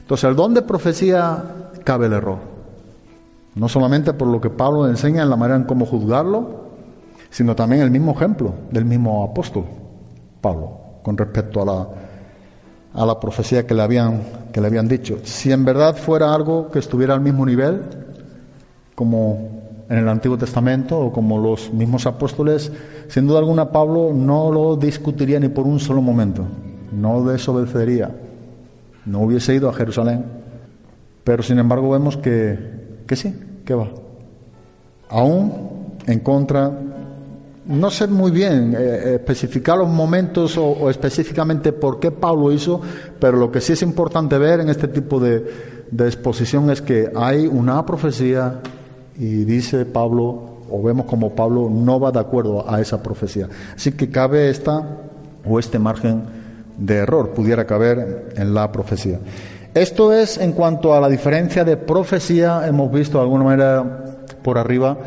[0.02, 1.43] Entonces, el don de profecía
[1.84, 2.38] cabe el error.
[3.56, 6.69] No solamente por lo que Pablo enseña en la manera en cómo juzgarlo,
[7.30, 9.65] sino también el mismo ejemplo del mismo apóstol
[10.41, 11.88] Pablo con respecto a la,
[12.93, 15.19] a la profecía que le, habían, que le habían dicho.
[15.24, 17.84] Si en verdad fuera algo que estuviera al mismo nivel,
[18.95, 22.71] como en el Antiguo Testamento o como los mismos apóstoles,
[23.08, 26.45] sin duda alguna Pablo no lo discutiría ni por un solo momento,
[26.91, 28.12] no desobedecería,
[29.06, 30.23] no hubiese ido a Jerusalén,
[31.23, 32.58] pero sin embargo vemos que,
[33.08, 33.34] que sí,
[33.65, 33.88] que va,
[35.10, 35.69] aún
[36.06, 36.71] en contra
[37.65, 42.82] no sé muy bien eh, especificar los momentos o, o, específicamente por qué Pablo hizo,
[43.19, 45.45] pero lo que sí es importante ver en este tipo de,
[45.91, 48.60] de exposición es que hay una profecía
[49.19, 53.49] y dice Pablo, o vemos como Pablo no va de acuerdo a esa profecía.
[53.75, 54.82] Así que cabe esta
[55.45, 56.23] o este margen
[56.77, 59.19] de error, pudiera caber en la profecía.
[59.73, 64.05] Esto es en cuanto a la diferencia de profecía, hemos visto de alguna manera
[64.41, 64.97] por arriba,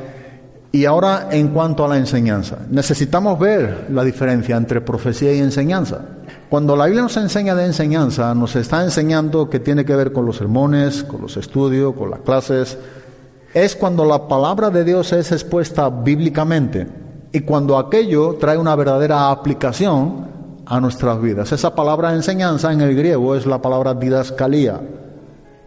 [0.70, 2.59] y ahora en cuanto a la enseñanza.
[2.70, 6.01] Necesitamos ver la diferencia entre profecía y enseñanza.
[6.48, 10.27] Cuando la Biblia nos enseña de enseñanza, nos está enseñando que tiene que ver con
[10.27, 12.79] los sermones, con los estudios, con las clases.
[13.55, 16.87] Es cuando la palabra de Dios es expuesta bíblicamente
[17.33, 20.27] y cuando aquello trae una verdadera aplicación
[20.65, 21.53] a nuestras vidas.
[21.53, 24.81] Esa palabra enseñanza en el griego es la palabra didascalía.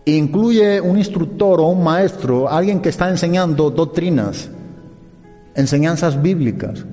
[0.06, 4.50] Incluye un instructor o un maestro, alguien que está enseñando doctrinas,
[5.54, 6.86] enseñanzas bíblicas.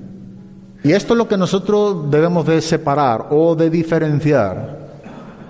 [0.83, 4.77] Y esto es lo que nosotros debemos de separar o de diferenciar.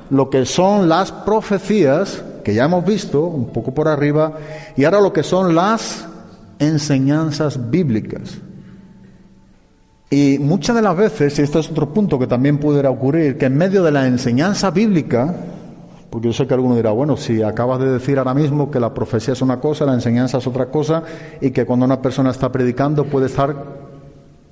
[0.10, 4.34] Lo que son las profecías, que ya hemos visto un poco por arriba,
[4.76, 6.06] y ahora lo que son las
[6.60, 8.38] enseñanzas bíblicas.
[10.10, 13.46] Y muchas de las veces, y este es otro punto que también pudiera ocurrir, que
[13.46, 15.34] en medio de la enseñanza bíblica,
[16.12, 18.94] porque yo sé que alguno dirá, bueno, si acabas de decir ahora mismo que la
[18.94, 21.02] profecía es una cosa, la enseñanza es otra cosa,
[21.42, 23.56] y que cuando una persona está predicando puede estar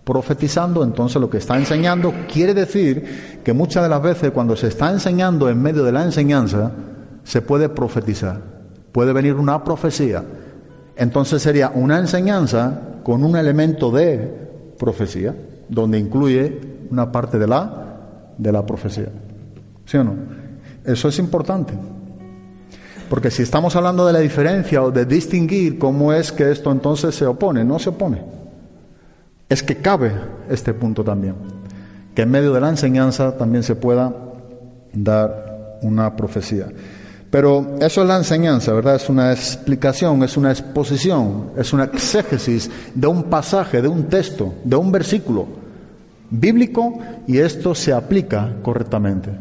[0.04, 4.68] profetizando, entonces lo que está enseñando quiere decir que muchas de las veces cuando se
[4.68, 6.72] está enseñando en medio de la enseñanza,
[7.24, 8.42] se puede profetizar,
[8.92, 10.24] puede venir una profecía.
[10.96, 14.42] Entonces sería una enseñanza con un elemento de
[14.78, 15.36] profecía,
[15.70, 17.98] donde incluye una parte de la,
[18.38, 19.10] de la profecía.
[19.86, 20.16] ¿Sí o no?
[20.86, 21.74] Eso es importante.
[23.10, 27.14] Porque si estamos hablando de la diferencia o de distinguir cómo es que esto entonces
[27.14, 28.22] se opone, no se opone.
[29.50, 30.14] Es que cabe
[30.50, 31.36] este punto también.
[32.16, 34.14] Que en medio de la enseñanza también se pueda
[34.94, 36.68] dar una profecía.
[37.32, 38.96] Pero eso es la enseñanza, ¿verdad?
[38.96, 44.54] Es una explicación, es una exposición, es una exégesis de un pasaje, de un texto,
[44.66, 45.48] de un versículo
[46.30, 49.32] bíblico y esto se aplica correctamente.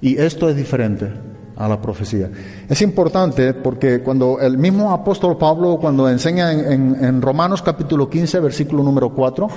[0.00, 1.10] Y esto es diferente
[1.56, 2.30] a la profecía.
[2.68, 8.84] Es importante porque cuando el mismo apóstol Pablo, cuando enseña en, Romanos capítulo 15, versículo
[8.84, 9.48] número 4,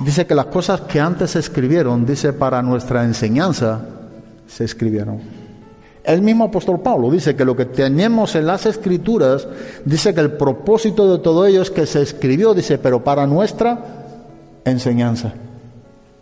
[0.00, 3.80] dice que las cosas que antes se escribieron, dice, para nuestra enseñanza,
[4.46, 5.39] se escribieron.
[6.04, 9.46] El mismo apóstol Pablo dice que lo que tenemos en las escrituras,
[9.84, 13.78] dice que el propósito de todo ello es que se escribió, dice, pero para nuestra
[14.64, 15.32] enseñanza.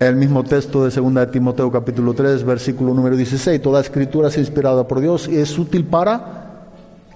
[0.00, 4.38] El mismo texto de 2 de Timoteo capítulo 3, versículo número 16, toda escritura es
[4.38, 6.66] inspirada por Dios y es útil para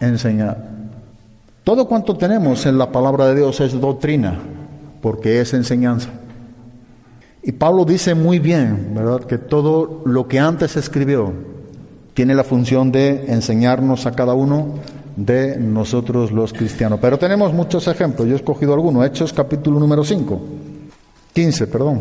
[0.00, 0.70] enseñar.
[1.64, 4.38] Todo cuanto tenemos en la palabra de Dios es doctrina,
[5.00, 6.10] porque es enseñanza.
[7.42, 11.51] Y Pablo dice muy bien, ¿verdad?, que todo lo que antes escribió
[12.14, 14.74] tiene la función de enseñarnos a cada uno
[15.16, 16.98] de nosotros los cristianos.
[17.00, 20.40] Pero tenemos muchos ejemplos, yo he escogido algunos, Hechos capítulo número 5,
[21.32, 22.00] 15, perdón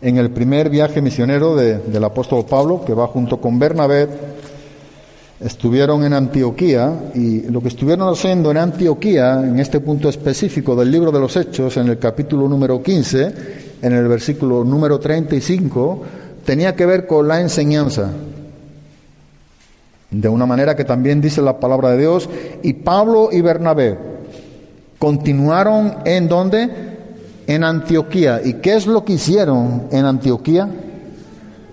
[0.00, 4.08] en el primer viaje misionero de, del apóstol Pablo, que va junto con Bernabé,
[5.40, 10.90] estuvieron en Antioquía y lo que estuvieron haciendo en Antioquía, en este punto específico del
[10.90, 13.34] libro de los Hechos, en el capítulo número 15,
[13.82, 16.02] en el versículo número 35,
[16.44, 18.10] tenía que ver con la enseñanza.
[20.20, 22.28] De una manera que también dice la palabra de Dios,
[22.62, 23.98] y Pablo y Bernabé
[24.98, 26.96] continuaron en donde?
[27.46, 28.40] en Antioquía.
[28.44, 30.68] ¿Y qué es lo que hicieron en Antioquía?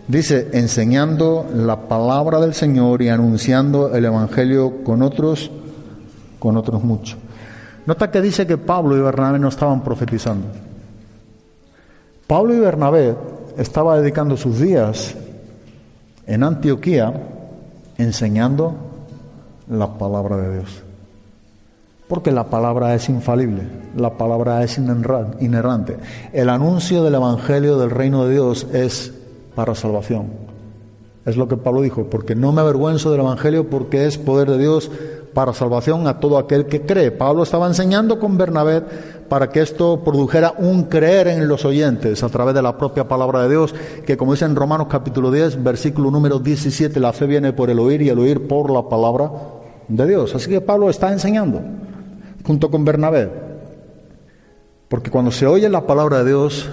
[0.07, 5.49] Dice, enseñando la palabra del Señor y anunciando el Evangelio con otros,
[6.39, 7.17] con otros muchos.
[7.85, 10.47] Nota que dice que Pablo y Bernabé no estaban profetizando.
[12.27, 13.15] Pablo y Bernabé
[13.57, 15.15] estaban dedicando sus días
[16.25, 17.13] en Antioquía
[17.97, 18.73] enseñando
[19.69, 20.83] la palabra de Dios.
[22.07, 23.63] Porque la palabra es infalible,
[23.95, 25.97] la palabra es inerra- inerrante.
[26.31, 29.13] El anuncio del Evangelio del reino de Dios es
[29.55, 30.27] para salvación.
[31.25, 34.57] Es lo que Pablo dijo, porque no me avergüenzo del Evangelio porque es poder de
[34.57, 34.91] Dios
[35.33, 37.11] para salvación a todo aquel que cree.
[37.11, 38.83] Pablo estaba enseñando con Bernabé
[39.33, 43.41] para que esto produjera un creer en los oyentes a través de la propia palabra
[43.41, 43.73] de Dios,
[44.05, 47.79] que como dice en Romanos capítulo 10, versículo número 17, la fe viene por el
[47.79, 49.31] oír y el oír por la palabra
[49.87, 50.35] de Dios.
[50.35, 51.61] Así que Pablo está enseñando
[52.45, 53.27] junto con Bernabé.
[54.87, 56.69] Porque cuando se oye la palabra de Dios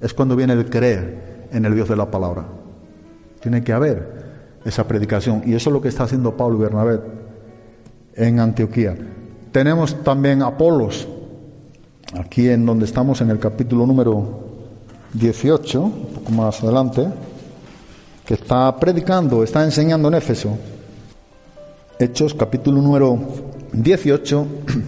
[0.00, 2.44] es cuando viene el creer en el Dios de la palabra.
[3.40, 4.22] Tiene que haber
[4.64, 5.42] esa predicación.
[5.46, 7.00] Y eso es lo que está haciendo Pablo y Bernabé
[8.14, 8.96] en Antioquía.
[9.50, 11.08] Tenemos también Apolos,
[12.18, 14.40] aquí en donde estamos en el capítulo número
[15.14, 17.06] 18, un poco más adelante,
[18.24, 20.56] que está predicando, está enseñando en Éfeso.
[21.98, 23.18] Hechos, capítulo número
[23.72, 24.46] 18,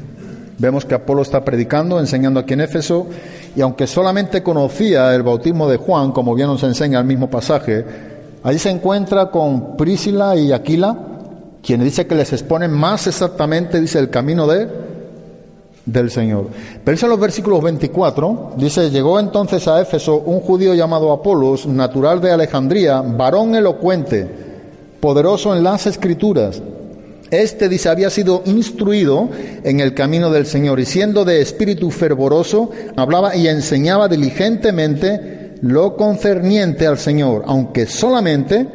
[0.59, 3.07] vemos que Apolo está predicando, enseñando aquí en Éfeso,
[3.57, 7.85] y aunque solamente conocía el bautismo de Juan, como bien nos enseña el mismo pasaje,
[8.43, 10.99] allí se encuentra con Prísila y Aquila,
[11.63, 14.94] quienes dice que les exponen más exactamente, dice, el camino de
[15.87, 16.49] del Señor.
[16.83, 22.33] Pero los versículos 24, dice, llegó entonces a Éfeso un judío llamado Apolos, natural de
[22.33, 24.29] Alejandría, varón elocuente,
[25.01, 26.63] poderoso en las escrituras.
[27.31, 29.29] Este dice había sido instruido
[29.65, 35.97] en el camino del Señor y siendo de espíritu fervoroso, hablaba y enseñaba diligentemente lo
[35.97, 38.69] concerniente al Señor, aunque solamente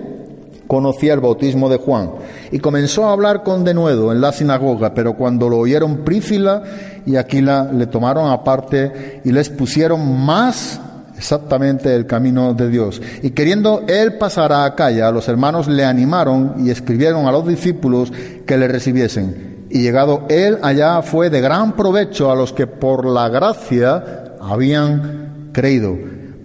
[0.67, 2.11] conocía el bautismo de Juan.
[2.51, 6.63] Y comenzó a hablar con denuedo en la sinagoga, pero cuando lo oyeron Prífila
[7.05, 10.79] y Aquila le tomaron aparte y les pusieron más
[11.19, 13.01] exactamente el camino de Dios.
[13.21, 18.11] Y queriendo él pasar a Acaya, los hermanos le animaron y escribieron a los discípulos
[18.45, 19.67] que le recibiesen.
[19.69, 25.51] Y llegado él allá fue de gran provecho a los que por la gracia habían
[25.51, 25.95] creído,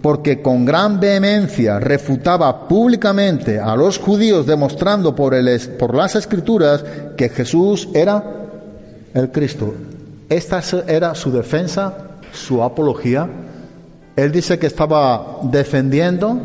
[0.05, 6.85] porque con gran vehemencia refutaba públicamente a los judíos, demostrando por, el, por las escrituras
[7.17, 8.23] que Jesús era
[9.15, 9.73] el Cristo.
[10.29, 13.27] Esta era su defensa, su apología.
[14.15, 16.37] Él dice que estaba defendiendo,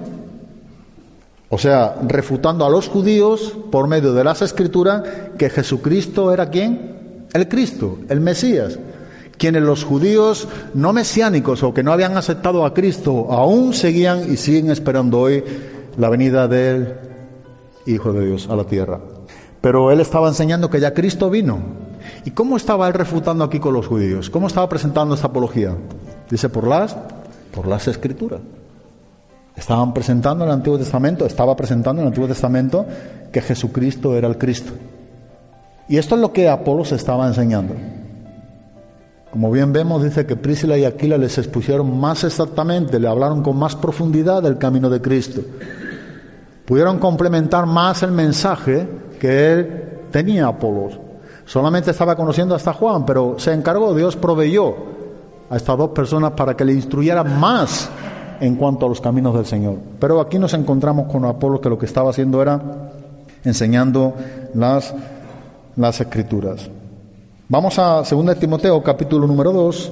[1.50, 5.02] o sea, refutando a los judíos por medio de las escrituras
[5.36, 7.26] que Jesucristo era quién?
[7.34, 8.78] El Cristo, el Mesías.
[9.40, 14.36] Quienes los judíos no mesiánicos o que no habían aceptado a Cristo aún seguían y
[14.36, 15.42] siguen esperando hoy
[15.96, 16.92] la venida del
[17.86, 19.00] Hijo de Dios a la tierra.
[19.62, 21.58] Pero él estaba enseñando que ya Cristo vino.
[22.26, 24.28] ¿Y cómo estaba él refutando aquí con los judíos?
[24.28, 25.74] ¿Cómo estaba presentando esta apología?
[26.28, 26.94] Dice por las
[27.50, 28.40] por las escrituras.
[29.56, 32.84] Estaban presentando en el Antiguo Testamento, estaba presentando en el Antiguo Testamento
[33.32, 34.74] que Jesucristo era el Cristo.
[35.88, 37.74] Y esto es lo que Apolos estaba enseñando.
[39.30, 43.56] Como bien vemos, dice que Prísila y Aquila les expusieron más exactamente, le hablaron con
[43.56, 45.40] más profundidad del camino de Cristo.
[46.64, 48.88] Pudieron complementar más el mensaje
[49.20, 50.98] que él tenía Apolos.
[51.46, 54.74] Solamente estaba conociendo hasta Juan, pero se encargó, Dios proveyó
[55.48, 57.88] a estas dos personas para que le instruyeran más
[58.40, 59.76] en cuanto a los caminos del Señor.
[60.00, 62.60] Pero aquí nos encontramos con Apolo que lo que estaba haciendo era
[63.44, 64.14] enseñando
[64.54, 64.94] las,
[65.76, 66.68] las escrituras.
[67.50, 69.90] Vamos a 2 Timoteo, capítulo número 2,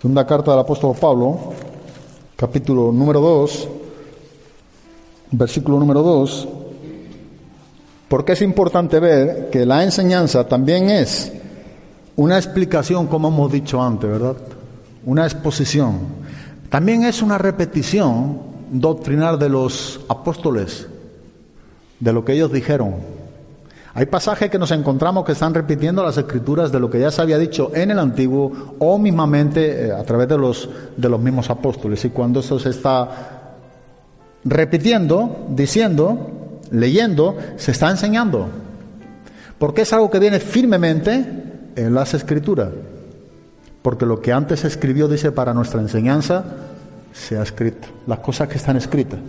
[0.00, 1.52] segunda carta del apóstol Pablo,
[2.36, 3.68] capítulo número 2,
[5.32, 6.48] versículo número 2,
[8.06, 11.32] porque es importante ver que la enseñanza también es
[12.14, 14.36] una explicación, como hemos dicho antes, ¿verdad?
[15.04, 15.98] Una exposición.
[16.70, 18.38] También es una repetición
[18.70, 20.86] doctrinal de los apóstoles,
[21.98, 23.15] de lo que ellos dijeron.
[23.96, 27.22] Hay pasajes que nos encontramos que están repitiendo las escrituras de lo que ya se
[27.22, 31.48] había dicho en el antiguo o mismamente eh, a través de los, de los mismos
[31.48, 32.04] apóstoles.
[32.04, 33.54] Y cuando eso se está
[34.44, 38.48] repitiendo, diciendo, leyendo, se está enseñando.
[39.58, 41.24] Porque es algo que viene firmemente
[41.74, 42.68] en las escrituras.
[43.80, 46.44] Porque lo que antes se escribió, dice, para nuestra enseñanza,
[47.14, 47.88] se ha escrito.
[48.06, 49.20] Las cosas que están escritas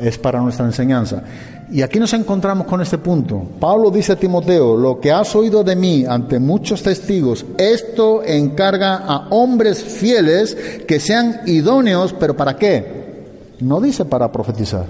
[0.00, 1.22] es para nuestra enseñanza.
[1.70, 3.42] Y aquí nos encontramos con este punto.
[3.58, 8.96] Pablo dice a Timoteo, lo que has oído de mí ante muchos testigos, esto encarga
[8.98, 13.54] a hombres fieles que sean idóneos, pero ¿para qué?
[13.60, 14.86] No dice para profetizar,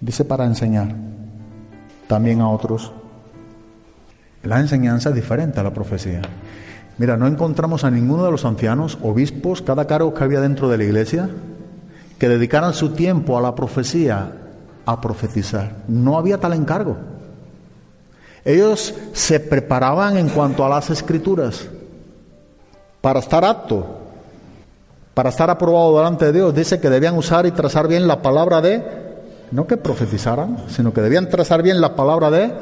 [0.00, 0.94] dice para enseñar
[2.08, 2.92] también a otros.
[4.42, 6.22] La enseñanza es diferente a la profecía.
[6.98, 10.78] Mira, no encontramos a ninguno de los ancianos, obispos, cada cargo que había dentro de
[10.78, 11.30] la iglesia,
[12.22, 14.30] que dedicaran su tiempo a la profecía
[14.86, 15.78] a profetizar.
[15.88, 16.96] No había tal encargo.
[18.44, 21.68] Ellos se preparaban en cuanto a las escrituras
[23.00, 23.98] para estar apto,
[25.14, 26.54] para estar aprobado delante de Dios.
[26.54, 28.84] Dice que debían usar y trazar bien la palabra de,
[29.50, 32.52] no que profetizaran, sino que debían trazar bien la palabra de,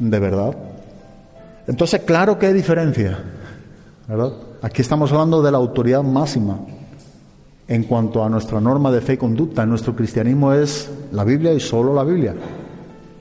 [0.00, 0.56] de verdad.
[1.68, 3.16] Entonces, claro que hay diferencia,
[4.08, 4.32] ¿verdad?
[4.60, 6.58] Aquí estamos hablando de la autoridad máxima
[7.68, 9.62] en cuanto a nuestra norma de fe y conducta.
[9.62, 12.34] En nuestro cristianismo es la Biblia y solo la Biblia.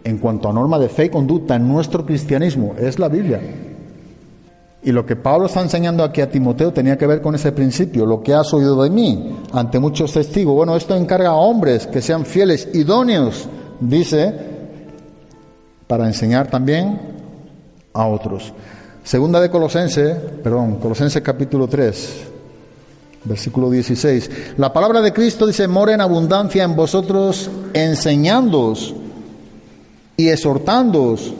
[0.03, 3.41] En cuanto a norma de fe y conducta en nuestro cristianismo es la Biblia.
[4.83, 8.05] Y lo que Pablo está enseñando aquí a Timoteo tenía que ver con ese principio,
[8.05, 10.53] lo que has oído de mí ante muchos testigos.
[10.53, 14.31] Bueno, esto encarga a hombres que sean fieles, idóneos, dice,
[15.87, 16.99] para enseñar también
[17.93, 18.53] a otros.
[19.03, 22.34] Segunda de Colosense, perdón, Colosense capítulo 3,
[23.25, 24.55] versículo 16.
[24.57, 28.93] La palabra de Cristo dice, mora en abundancia en vosotros, enseñándoos
[30.17, 31.33] y exhortándoos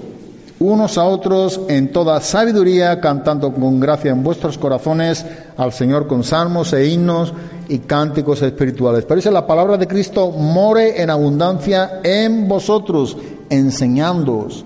[0.60, 5.26] unos a otros en toda sabiduría, cantando con gracia en vuestros corazones
[5.58, 7.34] al Señor con salmos e himnos
[7.68, 9.04] y cánticos espirituales.
[9.04, 13.18] Pero dice la palabra de Cristo, more en abundancia en vosotros,
[13.50, 14.64] enseñándoos.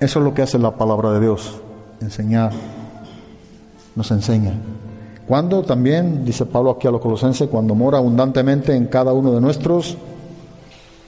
[0.00, 1.54] Eso es lo que hace la palabra de Dios,
[2.00, 2.52] enseñar,
[3.94, 4.52] nos enseña.
[5.28, 9.42] Cuando también, dice Pablo aquí a los colosenses, cuando mora abundantemente en cada uno de
[9.42, 9.98] nuestros,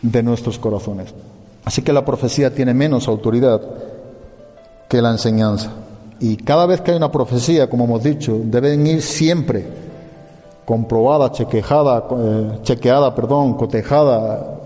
[0.02, 1.14] de nuestros corazones.
[1.64, 3.62] Así que la profecía tiene menos autoridad
[4.90, 5.72] que la enseñanza.
[6.20, 9.66] Y cada vez que hay una profecía, como hemos dicho, deben ir siempre
[10.66, 14.58] comprobada, chequeada, eh, chequeada, perdón, cotejada.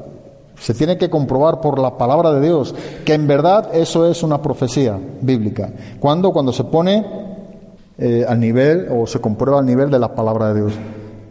[0.59, 2.75] Se tiene que comprobar por la palabra de Dios
[3.05, 5.71] que en verdad eso es una profecía bíblica.
[6.01, 6.33] ¿Cuándo?
[6.33, 7.34] Cuando se pone
[7.97, 10.75] eh, al nivel o se comprueba al nivel de la palabra de Dios,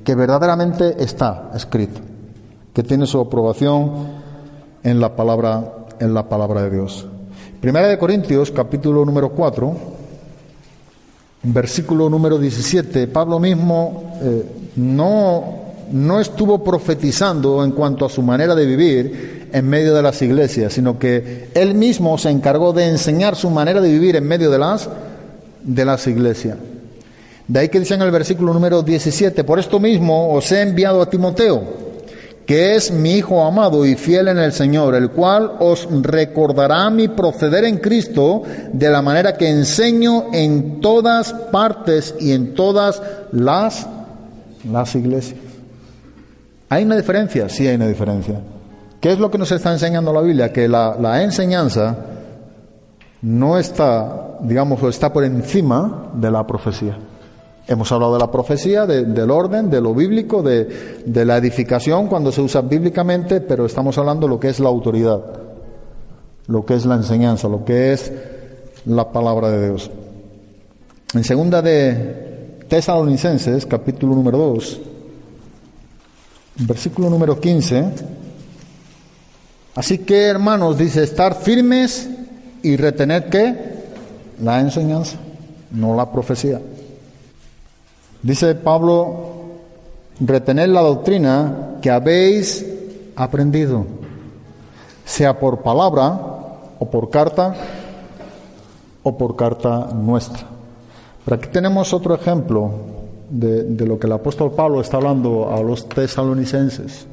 [0.03, 1.99] que verdaderamente está escrito,
[2.74, 3.91] que tiene su aprobación
[4.84, 7.05] en la palabra, en la palabra de Dios.
[7.59, 9.74] Primera de Corintios, capítulo número 4,
[11.43, 14.45] versículo número 17, Pablo mismo eh,
[14.78, 15.43] no,
[15.91, 20.74] no estuvo profetizando en cuanto a su manera de vivir en medio de las iglesias,
[20.74, 24.59] sino que él mismo se encargó de enseñar su manera de vivir en medio de
[24.59, 24.89] las,
[25.64, 26.57] de las iglesias.
[27.47, 31.01] De ahí que dice en el versículo número 17, por esto mismo os he enviado
[31.01, 31.84] a Timoteo
[32.45, 37.07] que es mi Hijo amado y fiel en el Señor, el cual os recordará mi
[37.07, 43.01] proceder en Cristo de la manera que enseño en todas partes y en todas
[43.32, 43.88] las,
[44.70, 45.39] las iglesias.
[46.70, 47.47] ¿Hay una diferencia?
[47.49, 48.39] Sí hay una diferencia.
[48.99, 50.51] ¿Qué es lo que nos está enseñando la Biblia?
[50.51, 51.95] Que la enseñanza
[53.24, 56.97] no está, digamos, está por encima de la profecía.
[57.65, 62.34] Hemos hablado de la profecía, del orden, de lo bíblico, de, de, la edificación cuando
[62.34, 65.21] se usa bíblicamente, pero estamos hablando de lo que es la autoridad,
[66.47, 68.11] lo que es la enseñanza, lo que es
[68.86, 69.89] la palabra de Dios.
[71.13, 74.82] En segunda de Tesalonicenses, capítulo número 2,
[76.67, 77.86] versículo número 15,
[79.76, 82.09] así que hermanos, dice, estar firmes
[82.64, 83.55] y retener que
[84.41, 85.18] la enseñanza,
[85.72, 86.59] no la profecía.
[88.24, 89.34] Dice Pablo,
[90.20, 92.66] retener la doctrina que habéis
[93.16, 93.86] aprendido,
[95.05, 96.20] sea por palabra
[96.80, 97.53] o por carta
[99.03, 100.45] o por carta nuestra.
[101.26, 102.72] Pero aquí tenemos otro ejemplo
[103.30, 107.05] de, de lo que el apóstol Pablo está hablando a los tesalonicenses.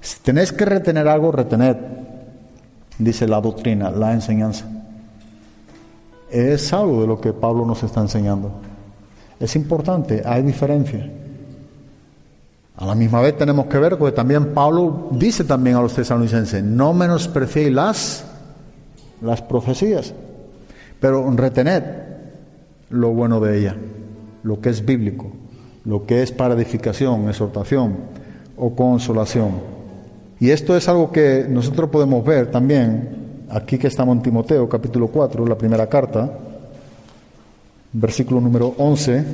[0.00, 1.76] Si tenéis que retener algo, retened,
[2.98, 4.66] dice la doctrina, la enseñanza.
[6.30, 8.50] Es algo de lo que Pablo nos está enseñando.
[9.40, 11.10] Es importante, hay diferencia.
[12.76, 16.62] A la misma vez tenemos que ver, porque también Pablo dice también a los tesalonicenses,
[16.62, 18.24] no menospreciéis las,
[19.20, 20.14] las profecías,
[21.00, 21.82] pero retened
[22.90, 23.76] lo bueno de ella,
[24.42, 25.32] lo que es bíblico,
[25.84, 27.96] lo que es para edificación, exhortación
[28.56, 29.77] o consolación.
[30.40, 35.08] Y esto es algo que nosotros podemos ver también, aquí que estamos en Timoteo, capítulo
[35.08, 36.30] 4, la primera carta,
[37.92, 39.24] versículo número 11,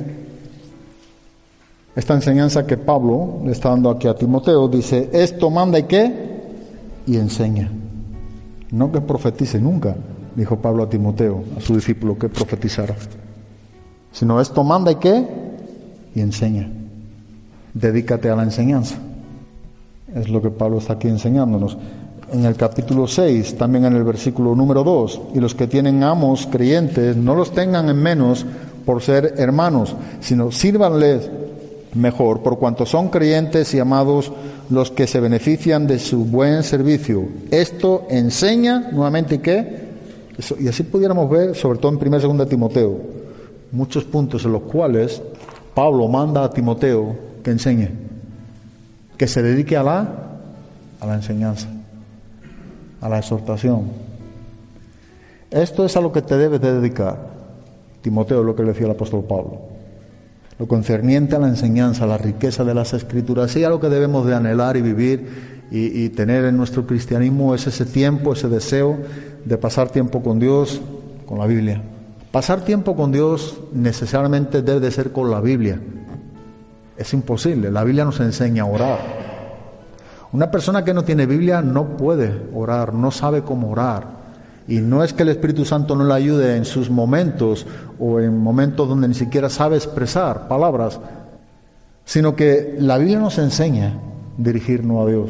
[1.95, 6.11] esta enseñanza que Pablo le está dando aquí a Timoteo, dice, esto manda y qué,
[7.05, 7.71] y enseña.
[8.71, 9.95] No que profetice nunca,
[10.35, 12.95] dijo Pablo a Timoteo, a su discípulo, que profetizara.
[14.11, 15.23] Sino esto manda y qué,
[16.15, 16.69] y enseña.
[17.73, 18.97] Dedícate a la enseñanza.
[20.13, 21.77] Es lo que Pablo está aquí enseñándonos
[22.31, 26.47] en el capítulo 6, también en el versículo número 2, y los que tienen amos
[26.47, 28.45] creyentes, no los tengan en menos
[28.85, 31.29] por ser hermanos, sino sírvanles
[31.93, 34.31] mejor, por cuanto son creyentes y amados
[34.69, 37.25] los que se benefician de su buen servicio.
[37.51, 39.85] Esto enseña nuevamente que,
[40.59, 42.99] y así pudiéramos ver, sobre todo en 1 y 2 Timoteo,
[43.71, 45.21] muchos puntos en los cuales
[45.73, 47.89] Pablo manda a Timoteo que enseñe,
[49.17, 50.07] que se dedique a la,
[50.99, 51.67] a la enseñanza,
[53.01, 53.83] a la exhortación.
[55.51, 57.17] Esto es a lo que te debes de dedicar,
[58.01, 59.75] Timoteo, lo que le decía el apóstol Pablo
[60.57, 63.89] lo concerniente a la enseñanza, a la riqueza de las escrituras, y a lo que
[63.89, 68.47] debemos de anhelar y vivir y, y tener en nuestro cristianismo es ese tiempo, ese
[68.47, 68.97] deseo
[69.43, 70.81] de pasar tiempo con Dios,
[71.25, 71.81] con la Biblia.
[72.31, 75.79] Pasar tiempo con Dios necesariamente debe de ser con la Biblia.
[76.97, 78.99] Es imposible, la Biblia nos enseña a orar.
[80.31, 84.25] Una persona que no tiene Biblia no puede orar, no sabe cómo orar.
[84.67, 87.65] Y no es que el Espíritu Santo no le ayude en sus momentos
[87.99, 90.99] o en momentos donde ni siquiera sabe expresar palabras,
[92.03, 93.93] sino que la Biblia nos enseña
[94.37, 95.29] dirigirnos a Dios.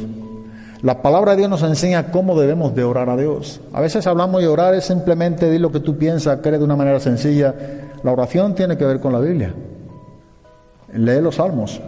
[0.82, 3.60] La palabra de Dios nos enseña cómo debemos de orar a Dios.
[3.72, 6.76] A veces hablamos de orar es simplemente decir lo que tú piensas, crees de una
[6.76, 7.54] manera sencilla.
[8.02, 9.52] La oración tiene que ver con la Biblia.
[10.96, 11.80] Lee los salmos.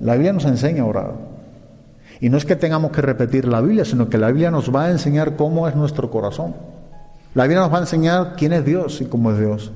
[0.00, 1.12] La Biblia nos enseña a orar.
[2.20, 4.84] Y no es que tengamos que repetir la Biblia, sino que la Biblia nos va
[4.84, 6.54] a enseñar cómo es nuestro corazón.
[7.34, 9.72] La Biblia nos va a enseñar quién es Dios y cómo es Dios.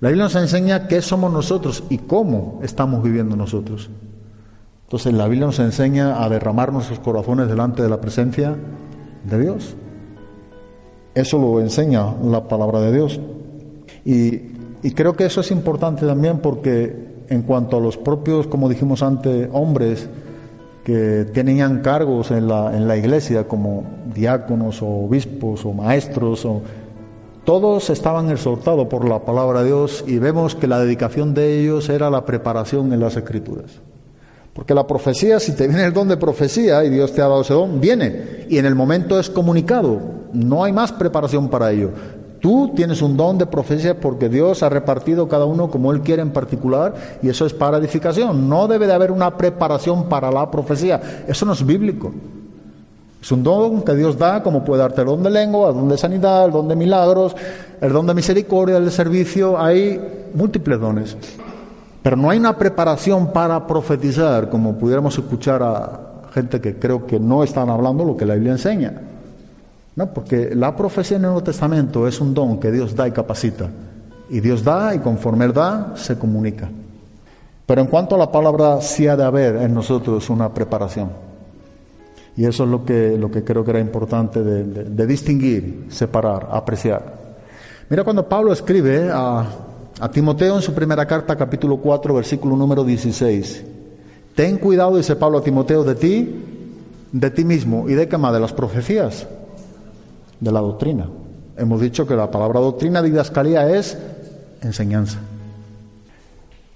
[0.00, 3.88] La Biblia nos enseña qué somos nosotros y cómo estamos viviendo nosotros.
[4.84, 8.54] Entonces la Biblia nos enseña a derramar nuestros corazones delante de la presencia
[9.24, 9.74] de Dios.
[11.14, 13.20] Eso lo enseña la palabra de Dios.
[14.04, 14.52] Y,
[14.84, 19.02] y creo que eso es importante también porque en cuanto a los propios, como dijimos
[19.02, 20.08] antes, hombres,
[20.84, 26.46] que tenían cargos en la, en la iglesia como diáconos o obispos o maestros
[27.44, 31.90] todos estaban exhortados por la palabra de Dios y vemos que la dedicación de ellos
[31.90, 33.70] era la preparación en las escrituras.
[34.54, 37.42] Porque la profecía, si te viene el don de profecía y Dios te ha dado
[37.42, 40.00] ese don, viene y en el momento es comunicado.
[40.32, 41.90] No hay más preparación para ello.
[42.44, 46.20] Tú tienes un don de profecía porque Dios ha repartido cada uno como Él quiere
[46.20, 46.92] en particular
[47.22, 48.50] y eso es para edificación.
[48.50, 51.24] No debe de haber una preparación para la profecía.
[51.26, 52.12] Eso no es bíblico.
[53.22, 55.88] Es un don que Dios da, como puede darte el don de lengua, el don
[55.88, 57.34] de sanidad, el don de milagros,
[57.80, 59.58] el don de misericordia, el de servicio.
[59.58, 61.16] Hay múltiples dones.
[62.02, 66.00] Pero no hay una preparación para profetizar, como pudiéramos escuchar a
[66.34, 69.13] gente que creo que no están hablando lo que la Biblia enseña.
[69.96, 73.12] No, porque la profecía en el Nuevo Testamento es un don que Dios da y
[73.12, 73.70] capacita.
[74.28, 76.68] Y Dios da y conforme Él da, se comunica.
[77.66, 81.10] Pero en cuanto a la palabra, sí ha de haber en nosotros una preparación.
[82.36, 87.14] Y eso es lo que, lo que creo que era importante de, distinguir, separar, apreciar.
[87.88, 89.46] Mira cuando Pablo escribe a,
[90.00, 93.64] a Timoteo en su primera carta, capítulo 4, versículo número 16.
[94.34, 96.44] Ten cuidado, dice Pablo a Timoteo, de ti,
[97.12, 97.88] de ti mismo.
[97.88, 98.32] ¿Y de qué más?
[98.32, 99.28] De las profecías
[100.40, 101.08] de la doctrina.
[101.56, 103.96] Hemos dicho que la palabra doctrina, didascalía, es
[104.60, 105.18] enseñanza.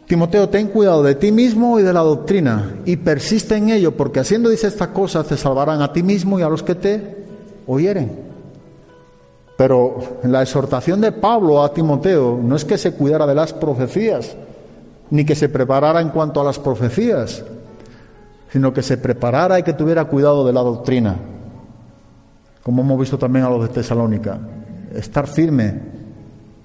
[0.06, 4.20] Timoteo, ten cuidado de ti mismo y de la doctrina, y persiste en ello, porque
[4.20, 7.16] haciendo, dice estas cosas, te salvarán a ti mismo y a los que te
[7.66, 8.28] oyeren.
[9.56, 14.36] Pero la exhortación de Pablo a Timoteo no es que se cuidara de las profecías,
[15.10, 17.44] ni que se preparara en cuanto a las profecías,
[18.50, 21.16] sino que se preparara y que tuviera cuidado de la doctrina
[22.68, 24.38] como hemos visto también a los de Tesalónica.
[24.94, 25.80] Estar firme,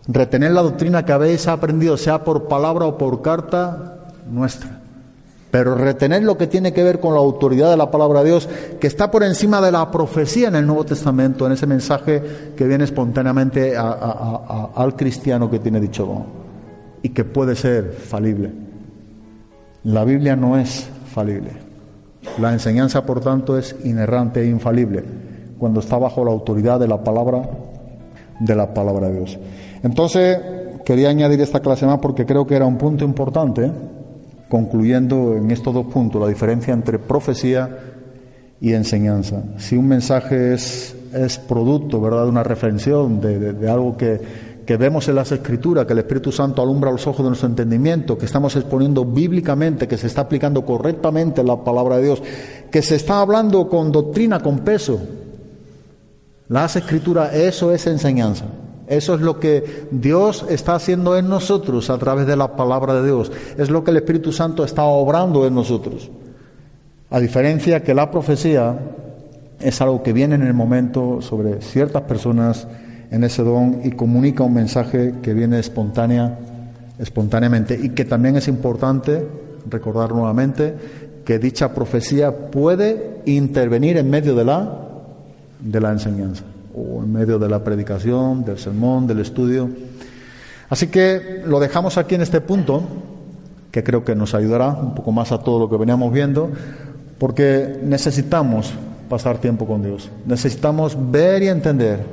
[0.05, 4.81] retener la doctrina que habéis aprendido, sea por palabra o por carta nuestra.
[5.49, 8.49] Pero retener lo que tiene que ver con la autoridad de la palabra de Dios,
[8.81, 12.21] que está por encima de la profecía en el Nuevo Testamento, en ese mensaje
[12.53, 16.25] que viene espontáneamente al cristiano que tiene dicho
[17.01, 18.51] y que puede ser falible.
[19.85, 21.51] La Biblia no es falible.
[22.41, 25.31] La enseñanza, por tanto, es inerrante e infalible
[25.63, 27.49] cuando está bajo la autoridad de la palabra
[28.41, 29.39] de la palabra de Dios.
[29.81, 30.37] Entonces,
[30.83, 33.71] quería añadir esta clase más porque creo que era un punto importante,
[34.49, 37.69] concluyendo en estos dos puntos, la diferencia entre profecía
[38.59, 39.41] y enseñanza.
[39.57, 44.19] Si un mensaje es, es producto, ¿verdad?, de una reflexión, de, de- de algo que,
[44.65, 48.17] que vemos en las Escrituras, que el Espíritu Santo alumbra los ojos de nuestro entendimiento,
[48.17, 52.21] que estamos exponiendo bíblicamente, que se está aplicando correctamente la palabra de Dios,
[52.69, 54.99] que se está hablando con doctrina, con peso,
[56.49, 58.45] las escrituras, eso es enseñanza.
[58.87, 63.05] Eso es lo que Dios está haciendo en nosotros a través de la palabra de
[63.05, 63.31] Dios.
[63.57, 66.11] Es lo que el Espíritu Santo está obrando en nosotros.
[67.09, 68.77] A diferencia que la profecía
[69.59, 72.67] es algo que viene en el momento sobre ciertas personas
[73.09, 76.37] en ese don y comunica un mensaje que viene espontánea
[76.99, 79.27] espontáneamente y que también es importante
[79.69, 80.75] recordar nuevamente
[81.23, 84.92] que dicha profecía puede intervenir en medio de la
[85.63, 86.43] de la enseñanza
[86.75, 89.69] o en medio de la predicación, del sermón, del estudio.
[90.69, 92.83] Así que lo dejamos aquí en este punto,
[93.71, 96.49] que creo que nos ayudará un poco más a todo lo que veníamos viendo,
[97.19, 98.73] porque necesitamos
[99.07, 100.09] pasar tiempo con Dios.
[100.25, 102.03] Necesitamos ver y entender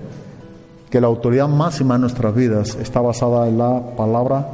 [0.91, 4.47] que la autoridad máxima en nuestras vidas está basada en la palabra,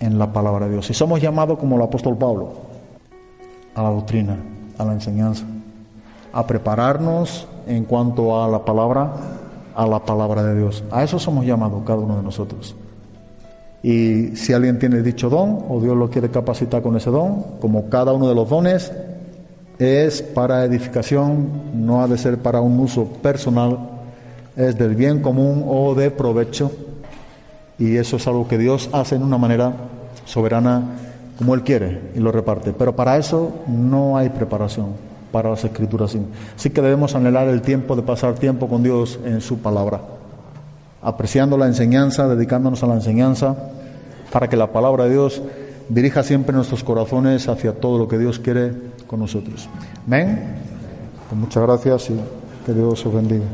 [0.00, 0.88] en la palabra de Dios.
[0.90, 2.52] Y somos llamados como el apóstol Pablo
[3.74, 4.36] a la doctrina,
[4.78, 5.44] a la enseñanza,
[6.36, 9.10] a prepararnos en cuanto a la palabra,
[9.74, 10.84] a la palabra de Dios.
[10.90, 12.76] A eso somos llamados cada uno de nosotros.
[13.82, 17.88] Y si alguien tiene dicho don o Dios lo quiere capacitar con ese don, como
[17.88, 18.92] cada uno de los dones
[19.78, 23.78] es para edificación, no ha de ser para un uso personal,
[24.56, 26.70] es del bien común o de provecho.
[27.78, 29.72] Y eso es algo que Dios hace en una manera
[30.26, 30.82] soberana
[31.38, 32.74] como Él quiere y lo reparte.
[32.74, 36.16] Pero para eso no hay preparación para las escrituras.
[36.56, 40.00] Así que debemos anhelar el tiempo de pasar tiempo con Dios en su palabra,
[41.02, 43.54] apreciando la enseñanza, dedicándonos a la enseñanza,
[44.32, 45.42] para que la palabra de Dios
[45.90, 48.72] dirija siempre nuestros corazones hacia todo lo que Dios quiere
[49.06, 49.68] con nosotros.
[50.06, 50.54] Amén.
[51.28, 52.18] Pues muchas gracias y
[52.64, 53.44] que Dios os bendiga.